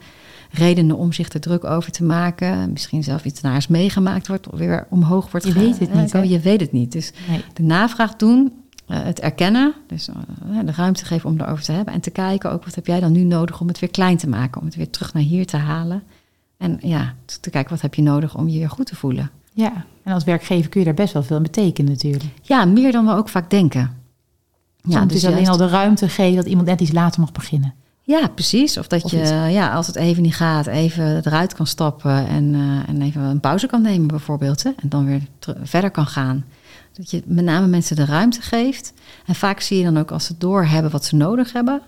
redenen 0.51 0.97
om 0.97 1.13
zich 1.13 1.29
er 1.29 1.39
druk 1.39 1.63
over 1.63 1.91
te 1.91 2.03
maken? 2.03 2.71
Misschien 2.71 3.03
zelf 3.03 3.25
iets 3.25 3.41
naars 3.41 3.67
meegemaakt 3.67 4.27
wordt, 4.27 4.49
of 4.49 4.60
weer 4.60 4.88
omhoog 4.89 5.31
wordt 5.31 5.45
Je 5.45 5.53
weet 5.53 5.79
het 5.79 5.93
niet? 5.93 6.29
Je 6.29 6.39
weet 6.39 6.60
het 6.62 6.71
niet. 6.71 6.91
Dus 6.91 7.12
Nee. 7.29 7.43
de 7.53 7.63
navraag 7.63 8.15
doen, 8.15 8.51
eh, 8.86 9.03
het 9.03 9.19
erkennen, 9.19 9.73
dus 9.88 10.07
eh, 10.07 10.15
de 10.65 10.71
ruimte 10.71 11.05
geven 11.05 11.29
om 11.29 11.39
erover 11.39 11.63
te 11.63 11.71
hebben. 11.71 11.93
En 11.93 11.99
te 11.99 12.10
kijken 12.10 12.51
ook, 12.51 12.65
wat 12.65 12.75
heb 12.75 12.88
jij 12.88 12.99
dan 12.99 13.12
nu 13.12 13.23
nodig 13.23 13.62
om 13.62 13.67
het 13.67 13.79
weer 13.79 13.89
klein 13.91 14.17
te 14.17 14.29
maken? 14.29 14.60
Om 14.62 14.67
het 14.67 14.75
weer 14.75 14.89
terug 14.89 15.13
naar 15.13 15.23
hier 15.23 15.45
te 15.45 15.57
halen. 15.57 16.03
En 16.57 16.77
ja, 16.81 17.13
te 17.41 17.49
kijken, 17.49 17.71
wat 17.71 17.81
heb 17.81 17.93
je 17.93 18.01
nodig 18.01 18.36
om 18.36 18.47
je 18.47 18.60
weer 18.60 18.69
goed 18.69 18.86
te 18.86 18.95
voelen? 18.95 19.29
Ja, 19.53 19.86
en 20.03 20.13
als 20.13 20.23
werkgever 20.23 20.69
kun 20.69 20.79
je 20.79 20.86
daar 20.86 20.95
best 20.95 21.13
wel 21.13 21.23
veel 21.23 21.36
in 21.36 21.43
betekenen 21.43 21.91
natuurlijk. 21.91 22.25
Ja, 22.41 22.65
meer 22.65 22.91
dan 22.91 23.05
we 23.05 23.12
ook 23.12 23.29
vaak 23.29 23.49
denken. 23.49 23.95
Ja, 24.81 25.05
dus 25.05 25.25
alleen 25.25 25.47
al 25.47 25.57
de 25.57 25.67
ruimte 25.67 26.10
geven 26.10 26.36
dat 26.36 26.45
iemand 26.45 26.67
net 26.67 26.81
iets 26.81 26.91
later 26.91 27.21
mag 27.21 27.31
beginnen. 27.31 27.73
Ja, 28.08 28.28
precies. 28.28 28.78
Of 28.78 28.88
dat 28.88 29.04
Of 29.04 29.12
je, 29.12 29.22
iets. 29.22 29.30
ja, 29.30 29.74
als 29.74 29.88
het 29.88 29.96
even 29.96 30.24
niet 30.24 30.36
gaat, 30.36 30.67
even 30.67 31.15
eruit 31.26 31.54
kan 31.54 31.67
stappen 31.67 32.28
en, 32.28 32.54
eh, 32.56 32.89
en 32.89 33.02
even 33.02 33.22
een 33.22 33.39
pauze 33.39 33.67
kan 33.67 33.82
nemen 33.82 34.08
bijvoorbeeld. 34.08 34.63
Hè? 34.63 34.70
En 34.70 34.89
dan 34.89 35.06
weer 35.06 35.22
verder 35.63 35.91
kan 35.91 36.06
gaan. 36.06 36.46
Dat 36.93 37.12
je 37.12 37.24
met 37.26 37.46
name 37.46 37.67
mensen 37.67 37.96
de 37.96 38.06
ruimte 38.06 38.41
geeft. 38.41 38.93
En 39.26 39.36
vaak 39.36 39.60
zie 39.60 39.78
je 39.78 39.84
dan 39.84 39.98
ook 39.98 40.12
als 40.12 40.26
ze 40.26 40.36
doorhebben 40.38 40.91
wat 40.91 41.06
ze 41.06 41.15
nodig 41.15 41.54
hebben, 41.54 41.82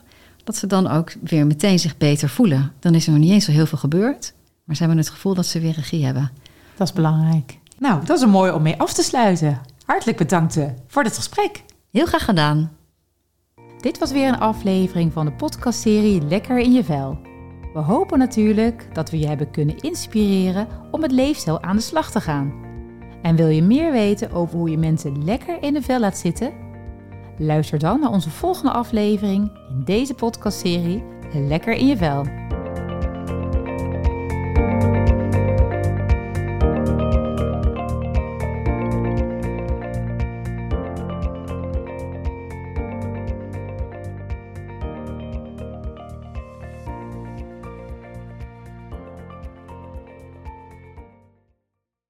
dat 0.44 0.56
ze 0.56 0.68
dan 0.68 0.88
ook 0.88 1.14
weer 1.22 1.48
meteen 1.48 1.80
zich 1.80 1.98
beter 1.98 2.30
voelen. 2.30 2.72
Dan 2.80 2.96
is 2.96 3.06
er 3.06 3.12
nog 3.12 3.22
niet 3.22 3.32
eens 3.32 3.46
zo 3.46 3.52
heel 3.52 3.66
veel 3.66 3.78
gebeurd, 3.78 4.34
maar 4.64 4.76
ze 4.76 4.82
hebben 4.82 5.00
het 5.02 5.10
gevoel 5.10 5.34
dat 5.34 5.46
ze 5.46 5.60
weer 5.60 5.74
regie 5.74 6.06
hebben. 6.06 6.32
Dat 6.76 6.88
is 6.88 6.94
belangrijk. 6.94 7.58
Nou, 7.78 8.06
dat 8.06 8.18
is 8.18 8.24
een 8.24 8.30
mooi 8.30 8.52
om 8.52 8.62
mee 8.62 8.80
af 8.80 8.94
te 8.94 9.04
sluiten. 9.04 9.62
Hartelijk 9.86 10.18
bedankt 10.18 10.58
eh, 10.58 10.66
voor 10.88 11.04
dit 11.04 11.16
gesprek. 11.16 11.64
Heel 11.92 12.06
graag 12.06 12.26
gedaan. 12.26 12.72
Dit 13.80 14.00
was 14.00 14.12
weer 14.12 14.28
een 14.28 14.40
aflevering 14.40 15.14
van 15.14 15.26
de 15.26 15.32
podcastserie 15.32 16.22
Lekker 16.22 16.60
in 16.60 16.72
je 16.72 16.84
vel. 16.84 17.18
We 17.74 17.80
hopen 17.80 18.20
natuurlijk 18.20 18.88
dat 18.94 19.10
we 19.10 19.20
je 19.20 19.28
hebben 19.28 19.52
kunnen 19.52 19.78
inspireren 19.78 20.68
om 20.92 21.00
met 21.00 21.12
leefstijl 21.12 21.62
aan 21.62 21.76
de 21.76 21.82
slag 21.82 22.12
te 22.12 22.22
gaan. 22.22 22.54
En 23.22 23.36
wil 23.36 23.48
je 23.48 23.62
meer 23.62 23.92
weten 23.92 24.32
over 24.32 24.58
hoe 24.58 24.70
je 24.70 24.78
mensen 24.78 25.24
lekker 25.24 25.64
in 25.64 25.74
de 25.74 25.82
vel 25.82 26.00
laat 26.00 26.18
zitten? 26.18 26.54
Luister 27.38 27.80
dan 27.80 28.00
naar 28.00 28.12
onze 28.12 28.30
volgende 28.30 28.72
aflevering 28.72 29.52
in 29.70 29.84
deze 29.86 30.14
podcastserie 30.14 31.04
Lekker 31.34 31.74
in 31.74 31.88
je 31.88 31.98
vel. 31.98 32.24